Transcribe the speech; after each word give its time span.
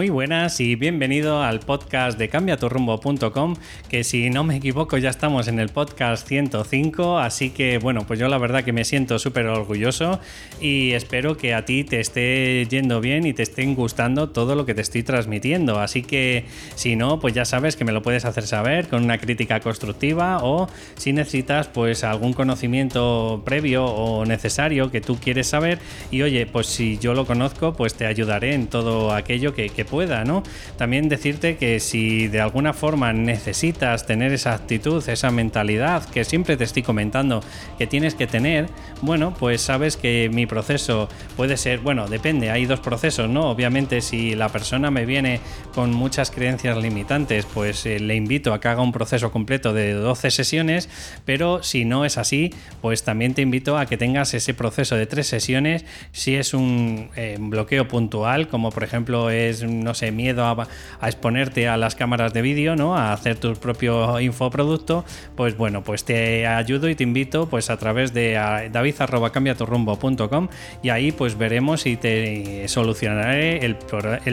Muy 0.00 0.08
buenas 0.08 0.60
y 0.60 0.76
bienvenido 0.76 1.42
al 1.42 1.60
podcast 1.60 2.18
de 2.18 2.30
cambiaturrumbo.com, 2.30 3.56
que 3.90 4.02
si 4.02 4.30
no 4.30 4.44
me 4.44 4.56
equivoco 4.56 4.96
ya 4.96 5.10
estamos 5.10 5.46
en 5.46 5.58
el 5.58 5.68
podcast 5.68 6.26
105, 6.26 7.18
así 7.18 7.50
que 7.50 7.76
bueno, 7.76 8.06
pues 8.06 8.18
yo 8.18 8.26
la 8.28 8.38
verdad 8.38 8.64
que 8.64 8.72
me 8.72 8.86
siento 8.86 9.18
súper 9.18 9.44
orgulloso 9.48 10.18
y 10.58 10.92
espero 10.92 11.36
que 11.36 11.52
a 11.52 11.66
ti 11.66 11.84
te 11.84 12.00
esté 12.00 12.66
yendo 12.70 13.02
bien 13.02 13.26
y 13.26 13.34
te 13.34 13.42
estén 13.42 13.74
gustando 13.74 14.30
todo 14.30 14.54
lo 14.54 14.64
que 14.64 14.72
te 14.72 14.80
estoy 14.80 15.02
transmitiendo, 15.02 15.78
así 15.78 16.00
que 16.00 16.46
si 16.76 16.96
no, 16.96 17.20
pues 17.20 17.34
ya 17.34 17.44
sabes 17.44 17.76
que 17.76 17.84
me 17.84 17.92
lo 17.92 18.00
puedes 18.00 18.24
hacer 18.24 18.46
saber 18.46 18.88
con 18.88 19.04
una 19.04 19.18
crítica 19.18 19.60
constructiva 19.60 20.38
o 20.42 20.66
si 20.96 21.12
necesitas 21.12 21.68
pues 21.68 22.04
algún 22.04 22.32
conocimiento 22.32 23.42
previo 23.44 23.84
o 23.84 24.24
necesario 24.24 24.90
que 24.90 25.02
tú 25.02 25.18
quieres 25.18 25.48
saber. 25.48 25.78
Y 26.10 26.22
oye, 26.22 26.46
pues 26.46 26.68
si 26.68 26.96
yo 26.96 27.12
lo 27.12 27.26
conozco, 27.26 27.74
pues 27.74 27.92
te 27.92 28.06
ayudaré 28.06 28.54
en 28.54 28.66
todo 28.66 29.12
aquello 29.12 29.54
que 29.54 29.68
pueda, 29.90 30.24
¿no? 30.24 30.42
También 30.76 31.08
decirte 31.08 31.56
que 31.56 31.80
si 31.80 32.28
de 32.28 32.40
alguna 32.40 32.72
forma 32.72 33.12
necesitas 33.12 34.06
tener 34.06 34.32
esa 34.32 34.54
actitud, 34.54 35.06
esa 35.08 35.30
mentalidad 35.30 36.04
que 36.08 36.24
siempre 36.24 36.56
te 36.56 36.64
estoy 36.64 36.82
comentando 36.82 37.42
que 37.78 37.86
tienes 37.86 38.14
que 38.14 38.26
tener, 38.26 38.68
bueno, 39.02 39.34
pues 39.38 39.60
sabes 39.60 39.96
que 39.96 40.30
mi 40.32 40.46
proceso 40.46 41.08
puede 41.36 41.56
ser, 41.56 41.80
bueno, 41.80 42.08
depende, 42.08 42.50
hay 42.50 42.66
dos 42.66 42.80
procesos, 42.80 43.28
¿no? 43.28 43.50
Obviamente 43.50 44.00
si 44.00 44.34
la 44.34 44.48
persona 44.48 44.90
me 44.90 45.04
viene 45.04 45.40
con 45.74 45.92
muchas 45.92 46.30
creencias 46.30 46.76
limitantes, 46.78 47.46
pues 47.52 47.84
eh, 47.86 47.98
le 47.98 48.14
invito 48.14 48.54
a 48.54 48.60
que 48.60 48.68
haga 48.68 48.82
un 48.82 48.92
proceso 48.92 49.30
completo 49.30 49.72
de 49.72 49.92
12 49.92 50.30
sesiones, 50.30 50.88
pero 51.24 51.62
si 51.62 51.84
no 51.84 52.04
es 52.04 52.18
así, 52.18 52.54
pues 52.80 53.02
también 53.02 53.34
te 53.34 53.42
invito 53.42 53.76
a 53.76 53.86
que 53.86 53.96
tengas 53.96 54.34
ese 54.34 54.54
proceso 54.54 54.96
de 54.96 55.06
tres 55.06 55.26
sesiones 55.26 55.84
si 56.12 56.34
es 56.36 56.54
un 56.54 57.10
eh, 57.16 57.36
bloqueo 57.40 57.88
puntual, 57.88 58.48
como 58.48 58.70
por 58.70 58.84
ejemplo 58.84 59.30
es 59.30 59.62
no 59.80 59.94
sé, 59.94 60.12
miedo 60.12 60.44
a, 60.44 60.68
exponerte 61.02 61.68
a 61.68 61.76
las 61.76 61.94
cámaras 61.94 62.32
de 62.32 62.42
vídeo, 62.42 62.76
¿no? 62.76 62.96
A 62.96 63.12
hacer 63.12 63.36
tu 63.36 63.54
propio 63.54 64.20
infoproducto, 64.20 65.04
pues 65.36 65.56
bueno, 65.56 65.82
pues 65.82 66.04
te 66.04 66.46
ayudo 66.46 66.88
y 66.88 66.94
te 66.94 67.04
invito 67.04 67.48
pues 67.48 67.70
a 67.70 67.76
través 67.76 68.12
de 68.12 68.32
david.cambiaturrumbo.com 68.72 70.48
y 70.82 70.88
ahí 70.90 71.12
pues 71.12 71.36
veremos 71.36 71.86
y 71.86 71.96
te 71.96 72.68
solucionaré 72.68 73.64
el, 73.64 73.76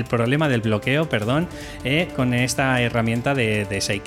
problema 0.04 0.50
del 0.50 0.62
bloqueo, 0.62 1.10
perdón, 1.10 1.48
eh, 1.84 2.08
con 2.16 2.34
esta 2.34 2.82
herramienta 2.82 3.34
de, 3.34 3.66
de 3.66 3.82
6 3.82 4.02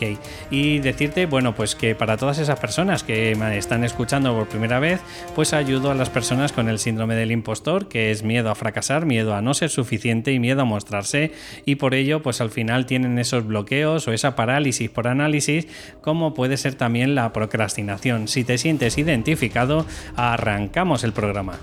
Y 0.50 0.78
decirte, 0.78 1.26
bueno, 1.26 1.54
pues 1.54 1.74
que 1.74 1.94
para 1.94 2.16
todas 2.16 2.38
esas 2.38 2.58
personas 2.58 3.02
que 3.02 3.34
me 3.36 3.58
están 3.58 3.84
escuchando 3.84 4.34
por 4.34 4.48
primera 4.48 4.78
vez, 4.78 5.00
pues 5.34 5.52
ayudo 5.52 5.90
a 5.90 5.94
las 5.94 6.10
personas 6.10 6.52
con 6.52 6.68
el 6.68 6.78
síndrome 6.78 7.14
del 7.14 7.32
impostor, 7.32 7.88
que 7.88 8.10
es 8.10 8.22
miedo 8.22 8.50
a 8.50 8.54
fracasar, 8.54 9.06
miedo 9.06 9.34
a 9.34 9.42
no 9.42 9.54
ser 9.54 9.70
suficiente 9.70 10.32
y 10.32 10.38
miedo 10.38 10.62
a 10.62 10.64
mostrarse 10.64 11.29
y 11.64 11.76
por 11.76 11.94
ello 11.94 12.22
pues 12.22 12.40
al 12.40 12.50
final 12.50 12.86
tienen 12.86 13.18
esos 13.18 13.46
bloqueos 13.46 14.06
o 14.08 14.12
esa 14.12 14.36
parálisis 14.36 14.90
por 14.90 15.08
análisis 15.08 15.66
como 16.00 16.34
puede 16.34 16.56
ser 16.56 16.74
también 16.74 17.14
la 17.14 17.32
procrastinación. 17.32 18.28
Si 18.28 18.44
te 18.44 18.58
sientes 18.58 18.98
identificado, 18.98 19.86
arrancamos 20.16 21.04
el 21.04 21.12
programa. 21.12 21.58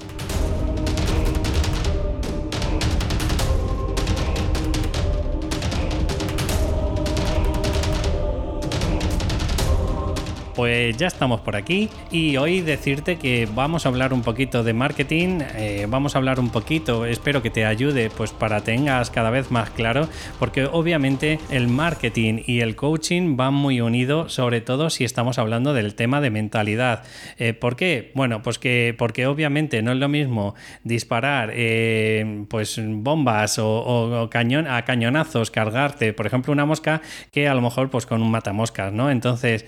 Pues 10.57 10.97
ya 10.97 11.05
estamos 11.05 11.41
por 11.41 11.55
aquí 11.55 11.87
y 12.09 12.35
hoy 12.37 12.61
decirte 12.61 13.17
que 13.17 13.47
vamos 13.53 13.85
a 13.85 13.89
hablar 13.89 14.11
un 14.11 14.23
poquito 14.23 14.63
de 14.63 14.73
marketing, 14.73 15.41
eh, 15.55 15.85
vamos 15.87 16.15
a 16.15 16.17
hablar 16.17 16.39
un 16.39 16.49
poquito, 16.49 17.05
espero 17.05 17.43
que 17.43 17.51
te 17.51 17.63
ayude 17.63 18.09
pues 18.09 18.31
para 18.31 18.61
tengas 18.61 19.11
cada 19.11 19.29
vez 19.29 19.51
más 19.51 19.69
claro, 19.69 20.09
porque 20.39 20.65
obviamente 20.65 21.39
el 21.51 21.67
marketing 21.67 22.41
y 22.47 22.61
el 22.61 22.75
coaching 22.75 23.37
van 23.37 23.53
muy 23.53 23.81
unidos, 23.81 24.33
sobre 24.33 24.59
todo 24.59 24.89
si 24.89 25.03
estamos 25.03 25.37
hablando 25.37 25.75
del 25.75 25.93
tema 25.93 26.21
de 26.21 26.31
mentalidad. 26.31 27.03
Eh, 27.37 27.53
¿Por 27.53 27.75
qué? 27.75 28.11
Bueno, 28.15 28.41
pues 28.41 28.57
que 28.57 28.95
porque 28.97 29.27
obviamente 29.27 29.83
no 29.83 29.91
es 29.91 29.99
lo 29.99 30.09
mismo 30.09 30.55
disparar 30.83 31.51
eh, 31.53 32.45
pues 32.49 32.81
bombas 32.83 33.59
o, 33.59 34.27
cañón, 34.31 34.65
a 34.65 34.83
cañonazos, 34.85 35.51
cargarte, 35.51 36.13
por 36.13 36.25
ejemplo, 36.25 36.51
una 36.51 36.65
mosca, 36.65 37.03
que 37.31 37.47
a 37.47 37.53
lo 37.53 37.61
mejor 37.61 37.91
pues 37.91 38.07
con 38.07 38.23
un 38.23 38.31
matamoscas, 38.31 38.91
¿no? 38.91 39.11
Entonces, 39.11 39.63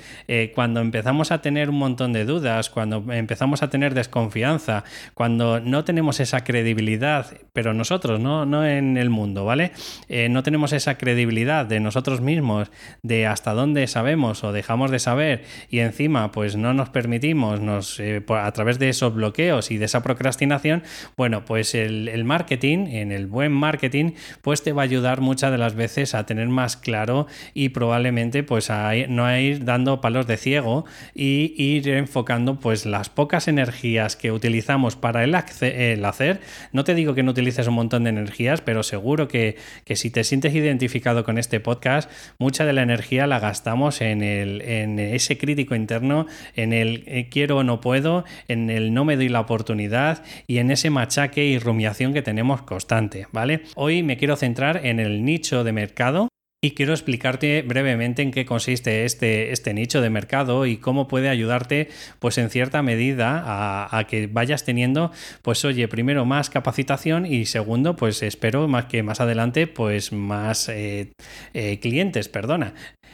cuando 0.56 0.79
empezamos 0.82 1.32
a 1.32 1.42
tener 1.42 1.70
un 1.70 1.78
montón 1.78 2.14
de 2.14 2.26
dudas, 2.26 2.70
cuando 2.70 3.04
empezamos 3.12 3.64
a 3.64 3.70
tener 3.70 3.94
desconfianza, 3.94 4.84
cuando 5.14 5.60
no 5.60 5.84
tenemos 5.84 6.20
esa 6.20 6.44
credibilidad, 6.44 7.28
pero 7.54 7.74
nosotros, 7.74 8.20
no, 8.20 8.46
no 8.46 8.66
en 8.66 8.98
el 8.98 9.10
mundo, 9.10 9.46
¿vale? 9.46 9.72
Eh, 10.08 10.30
no 10.30 10.44
tenemos 10.44 10.74
esa 10.74 10.98
credibilidad 10.98 11.66
de 11.66 11.80
nosotros 11.80 12.22
mismos, 12.22 12.72
de 13.04 13.28
hasta 13.28 13.54
dónde 13.54 13.88
sabemos 13.88 14.44
o 14.44 14.52
dejamos 14.52 14.92
de 14.92 15.00
saber 15.00 15.44
y 15.70 15.80
encima 15.80 16.32
pues 16.32 16.56
no 16.56 16.74
nos 16.74 16.90
permitimos 16.90 17.62
nos, 17.62 18.00
eh, 18.00 18.24
a 18.30 18.52
través 18.52 18.80
de 18.80 18.90
esos 18.90 19.14
bloqueos 19.14 19.72
y 19.72 19.78
de 19.78 19.86
esa 19.86 20.04
procrastinación, 20.04 20.84
bueno, 21.18 21.46
pues 21.46 21.76
el, 21.76 22.24
marketing, 22.24 22.88
en 22.88 23.12
el 23.12 23.28
buen 23.28 23.52
marketing, 23.52 24.12
pues 24.42 24.64
te 24.64 24.74
va 24.74 24.84
a 24.84 24.86
ayudar 24.86 25.22
muchas 25.22 25.52
de 25.52 25.58
las 25.58 25.76
veces 25.76 26.16
a 26.16 26.26
tener 26.26 26.48
más 26.48 26.78
claro 26.78 27.28
y 27.54 27.70
probablemente 27.70 28.44
pues 28.44 28.70
a 28.70 28.92
no 29.08 29.26
a 29.26 29.40
ir 29.40 29.66
dando 29.66 30.02
palos 30.02 30.28
de 30.28 30.38
ciego 30.38 30.69
y 31.14 31.54
ir 31.58 31.88
enfocando 31.90 32.60
pues 32.60 32.86
las 32.86 33.10
pocas 33.10 33.48
energías 33.48 34.16
que 34.16 34.32
utilizamos 34.32 34.96
para 34.96 35.24
el, 35.24 35.36
hacer. 35.36 36.42
No 36.72 36.84
te 36.84 36.96
digo 36.96 37.14
que 37.14 37.24
no 37.24 37.32
utilices 37.32 37.68
un 37.68 37.76
montón 37.76 38.04
de 38.04 38.12
energías, 38.12 38.62
pero 38.62 38.84
seguro 38.84 39.28
que, 39.28 39.58
si 39.96 40.10
te 40.10 40.24
sientes 40.24 40.54
identificado 40.54 41.24
con 41.24 41.38
este 41.38 41.60
podcast, 41.60 42.10
mucha 42.38 42.66
de 42.66 42.74
la 42.74 42.82
energía 42.82 43.28
la 43.28 43.40
gastamos 43.40 44.02
en, 44.02 44.22
el, 44.22 44.62
en 44.62 45.00
ese 45.00 45.38
crítico 45.38 45.76
interno, 45.76 46.26
en 46.56 46.74
el 46.74 47.04
eh, 47.08 47.28
quiero 47.30 47.58
o 47.58 47.64
no 47.64 47.82
puedo, 47.82 48.26
en 48.48 48.70
el 48.70 48.94
no 48.94 49.06
me 49.06 49.16
doy 49.16 49.30
la 49.30 49.40
oportunidad 49.40 50.24
y 50.48 50.58
en 50.60 50.72
ese 50.72 50.90
machaque 50.90 51.46
y 51.46 51.60
rumiación 51.60 52.14
que 52.14 52.22
tenemos 52.22 52.62
constante, 52.62 53.28
¿vale? 53.32 53.64
Hoy 53.76 54.04
me 54.04 54.18
quiero 54.18 54.36
centrar 54.36 54.86
en 54.86 55.00
el 55.00 55.24
nicho 55.26 55.64
de 55.64 55.72
mercado 55.72 56.29
y 56.62 56.72
quiero 56.72 56.92
explicarte 56.92 57.62
brevemente 57.62 58.22
en 58.22 58.32
qué 58.32 58.46
consiste 58.46 59.06
este, 59.06 59.54
este 59.54 59.74
nicho 59.74 60.02
de 60.02 60.10
mercado 60.10 60.66
y 60.66 60.78
cómo 60.78 61.08
puede 61.08 61.30
ayudarte, 61.30 61.88
pues 62.20 62.38
en 62.38 62.50
cierta 62.50 62.82
medida, 62.84 63.44
a, 63.46 64.04
que 64.06 64.28
vayas 64.28 64.66
teniendo, 64.66 65.12
pues 65.42 65.64
oye, 65.64 65.88
primero 65.88 66.26
más 66.26 66.50
capacitación 66.50 67.26
y 67.26 67.46
segundo, 67.46 67.96
pues 67.96 68.22
espero 68.24 68.68
más 68.68 68.86
que 68.86 69.04
más 69.04 69.22
adelante, 69.22 69.68
pues 69.68 70.12
más 70.12 70.68
eh, 70.68 71.12
eh, 71.54 71.80
clientes, 71.80 72.28
perdona. 72.28 72.74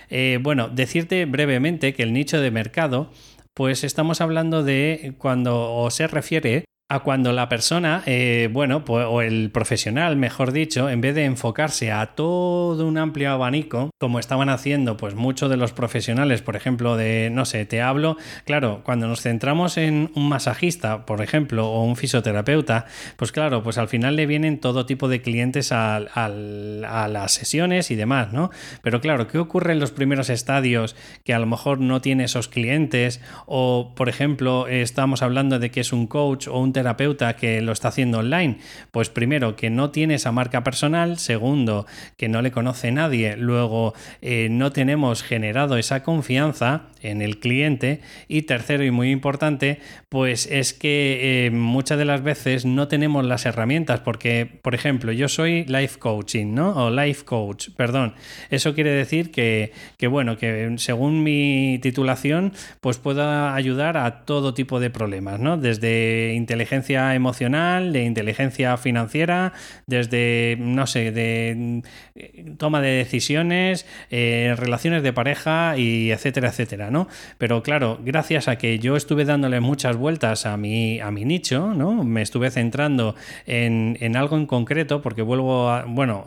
Eh, 0.10 0.40
bueno, 0.42 0.70
decirte 0.70 1.26
brevemente 1.26 1.94
que 1.94 2.04
el 2.04 2.14
nicho 2.14 2.42
de 2.42 2.50
mercado, 2.50 3.12
pues 3.54 3.84
estamos 3.84 4.22
hablando 4.22 4.64
de 4.64 5.14
cuando 5.20 5.88
se 5.92 6.08
refiere 6.08 6.66
a 6.96 7.00
cuando 7.02 7.32
la 7.34 7.50
persona, 7.50 8.02
eh, 8.06 8.50
bueno, 8.52 8.86
pues, 8.86 9.06
o 9.10 9.22
el 9.22 9.52
profesional, 9.52 10.16
mejor 10.16 10.52
dicho, 10.52 10.90
en 10.90 11.02
vez 11.02 11.14
de 11.16 11.26
enfocarse 11.26 11.92
a 11.92 12.08
todo 12.08 12.88
un 12.88 12.98
amplio 12.98 13.32
abanico, 13.32 13.92
como 14.00 14.20
estaban 14.20 14.50
haciendo 14.50 14.98
pues 14.98 15.16
muchos 15.16 15.50
de 15.50 15.58
los 15.58 15.74
profesionales, 15.74 16.42
por 16.42 16.56
ejemplo, 16.56 16.98
de, 16.98 17.30
no 17.32 17.46
sé, 17.46 17.66
te 17.66 17.82
hablo, 17.82 18.18
claro, 18.46 18.82
cuando 18.84 19.08
nos 19.08 19.22
centramos 19.22 19.78
en 19.78 20.12
un 20.16 20.30
masajista, 20.30 21.06
por 21.06 21.22
ejemplo, 21.22 21.70
o 21.70 21.84
un 21.84 21.96
fisioterapeuta, 21.96 22.86
pues 23.18 23.32
claro, 23.32 23.62
pues 23.62 23.78
al 23.78 23.88
final 23.88 24.16
le 24.16 24.26
vienen 24.26 24.60
todo 24.60 24.86
tipo 24.86 25.08
de 25.08 25.22
clientes 25.22 25.72
a, 25.72 25.98
a 25.98 27.08
las 27.08 27.32
sesiones 27.34 27.92
y 27.92 27.96
demás, 27.96 28.32
¿no? 28.32 28.52
Pero 28.82 29.02
claro, 29.02 29.28
¿qué 29.28 29.38
ocurre 29.38 29.74
en 29.74 29.80
los 29.80 29.92
primeros 29.92 30.30
estadios 30.30 30.96
que 31.24 31.34
a 31.34 31.40
lo 31.40 31.46
mejor 31.46 31.80
no 31.80 32.02
tiene 32.02 32.24
esos 32.24 32.48
clientes? 32.48 33.22
O, 33.46 33.94
por 33.96 34.10
ejemplo, 34.10 34.68
estamos 34.68 35.22
hablando 35.22 35.60
de 35.60 35.72
que 35.72 35.82
es 35.82 35.92
un 35.92 36.08
coach 36.08 36.48
o 36.48 36.60
un 36.60 36.72
terapeuta 36.72 36.85
que 37.38 37.62
lo 37.62 37.72
está 37.72 37.88
haciendo 37.88 38.20
online? 38.20 38.58
Pues 38.92 39.10
primero, 39.10 39.56
que 39.56 39.70
no 39.70 39.92
tiene 39.92 40.16
esa 40.16 40.32
marca 40.32 40.64
personal, 40.64 41.18
segundo, 41.18 41.86
que 42.18 42.30
no 42.30 42.42
le 42.42 42.52
conoce 42.52 42.92
nadie, 42.92 43.38
luego 43.38 43.94
eh, 44.22 44.48
no 44.52 44.72
tenemos 44.72 45.24
generado 45.24 45.78
esa 45.78 46.04
confianza 46.04 46.88
en 47.02 47.22
el 47.22 47.40
cliente 47.40 48.02
y 48.28 48.44
tercero 48.44 48.84
y 48.84 48.92
muy 48.92 49.12
importante, 49.12 49.80
pues 50.10 50.48
es 50.52 50.74
que 50.74 51.46
eh, 51.46 51.52
muchas 51.52 51.98
de 51.98 52.06
las 52.06 52.24
veces 52.24 52.66
no 52.66 52.88
tenemos 52.88 53.26
las 53.26 53.46
herramientas 53.46 54.00
porque, 54.00 54.48
por 54.62 54.76
ejemplo, 54.76 55.12
yo 55.12 55.28
soy 55.28 55.66
life 55.66 56.00
coaching, 56.00 56.54
¿no? 56.54 56.72
O 56.72 56.90
life 56.90 57.24
coach, 57.26 57.70
perdón. 57.76 58.16
Eso 58.50 58.74
quiere 58.74 58.92
decir 58.92 59.32
que, 59.32 59.72
que 59.98 60.08
bueno, 60.08 60.38
que 60.38 60.74
según 60.78 61.24
mi 61.24 61.80
titulación, 61.82 62.54
pues 62.82 62.98
pueda 62.98 63.56
ayudar 63.56 63.98
a 63.98 64.26
todo 64.26 64.54
tipo 64.54 64.80
de 64.80 64.90
problemas, 64.90 65.40
¿no? 65.40 65.58
Desde 65.58 66.34
inteligencia 66.34 66.65
inteligencia 66.66 67.14
emocional, 67.14 67.94
de 67.94 68.06
inteligencia 68.06 68.76
financiera, 68.78 69.54
desde, 69.86 70.58
no 70.60 70.88
sé, 70.88 71.12
de 71.12 71.84
eh, 72.16 72.56
toma 72.58 72.82
de 72.82 72.90
decisiones, 72.90 73.86
eh, 74.10 74.56
relaciones 74.58 75.04
de 75.04 75.14
pareja 75.14 75.78
y 75.78 76.10
etcétera, 76.10 76.50
etcétera, 76.50 76.90
¿no? 76.90 77.08
Pero 77.38 77.62
claro, 77.62 78.00
gracias 78.04 78.48
a 78.48 78.58
que 78.58 78.80
yo 78.80 78.96
estuve 78.96 79.26
dándole 79.26 79.60
muchas 79.60 79.96
vueltas 79.96 80.48
a 80.48 80.58
mi, 80.58 81.00
a 81.00 81.12
mi 81.12 81.24
nicho, 81.24 81.76
¿no? 81.76 82.04
Me 82.04 82.24
estuve 82.24 82.50
centrando 82.50 83.16
en, 83.46 83.98
en 84.02 84.16
algo 84.16 84.36
en 84.36 84.48
concreto, 84.48 85.04
porque 85.04 85.22
vuelvo 85.22 85.70
a, 85.70 85.86
bueno, 85.86 86.26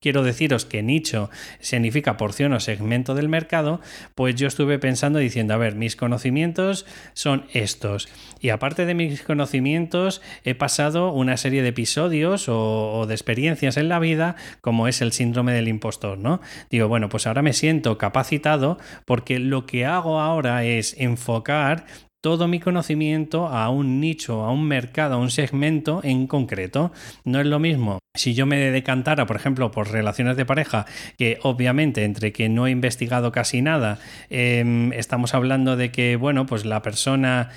quiero 0.00 0.22
deciros 0.22 0.64
que 0.64 0.82
nicho 0.82 1.28
significa 1.58 2.16
porción 2.16 2.54
o 2.54 2.60
segmento 2.60 3.14
del 3.14 3.28
mercado, 3.28 3.80
pues 4.14 4.36
yo 4.36 4.48
estuve 4.48 4.78
pensando 4.78 5.18
diciendo, 5.18 5.52
a 5.52 5.58
ver, 5.58 5.74
mis 5.74 5.96
conocimientos 5.96 6.86
son 7.12 7.44
estos. 7.52 8.08
Y 8.40 8.48
aparte 8.48 8.86
de 8.86 8.94
mis 8.94 9.20
conocimientos, 9.22 9.49
he 9.54 10.54
pasado 10.54 11.12
una 11.12 11.36
serie 11.36 11.62
de 11.62 11.68
episodios 11.68 12.46
o, 12.48 13.06
de 13.06 13.14
experiencias 13.14 13.76
en 13.76 13.88
la 13.88 13.98
vida, 13.98 14.36
como 14.60 14.88
es 14.88 15.00
el 15.00 15.12
síndrome 15.12 15.52
del 15.52 15.68
impostor, 15.68 16.18
¿no? 16.18 16.40
Digo, 16.70 16.88
bueno, 16.88 17.08
pues 17.08 17.26
ahora 17.26 17.42
me 17.42 17.52
siento 17.52 17.98
capacitado 17.98 18.78
porque 19.04 19.38
lo 19.38 19.66
que 19.66 19.86
hago 19.86 20.20
ahora 20.20 20.64
es 20.64 20.94
enfocar 20.98 21.86
todo 22.20 22.48
mi 22.48 22.60
conocimiento 22.60 23.48
a 23.48 23.70
un 23.70 24.00
nicho, 24.00 24.44
a 24.44 24.52
un 24.52 24.64
mercado, 24.66 25.14
a 25.14 25.18
un 25.18 25.30
segmento 25.30 26.00
en 26.04 26.26
concreto. 26.26 26.92
No 27.24 27.40
es 27.40 27.46
lo 27.46 27.58
mismo 27.58 28.00
si 28.14 28.34
yo 28.34 28.44
me 28.44 28.56
decantara, 28.72 29.24
por 29.26 29.36
ejemplo, 29.36 29.70
por 29.70 29.92
relaciones 29.92 30.36
de 30.36 30.44
pareja, 30.44 30.84
que 31.16 31.38
obviamente 31.42 32.02
entre 32.02 32.32
que 32.32 32.48
no 32.48 32.66
he 32.66 32.70
investigado 32.72 33.30
casi 33.30 33.62
nada, 33.62 33.98
em, 34.30 34.92
estamos 34.94 35.32
hablando 35.32 35.76
de 35.76 35.92
que, 35.92 36.16
bueno, 36.16 36.44
pues 36.44 36.64
la 36.64 36.82
persona, 36.82 37.50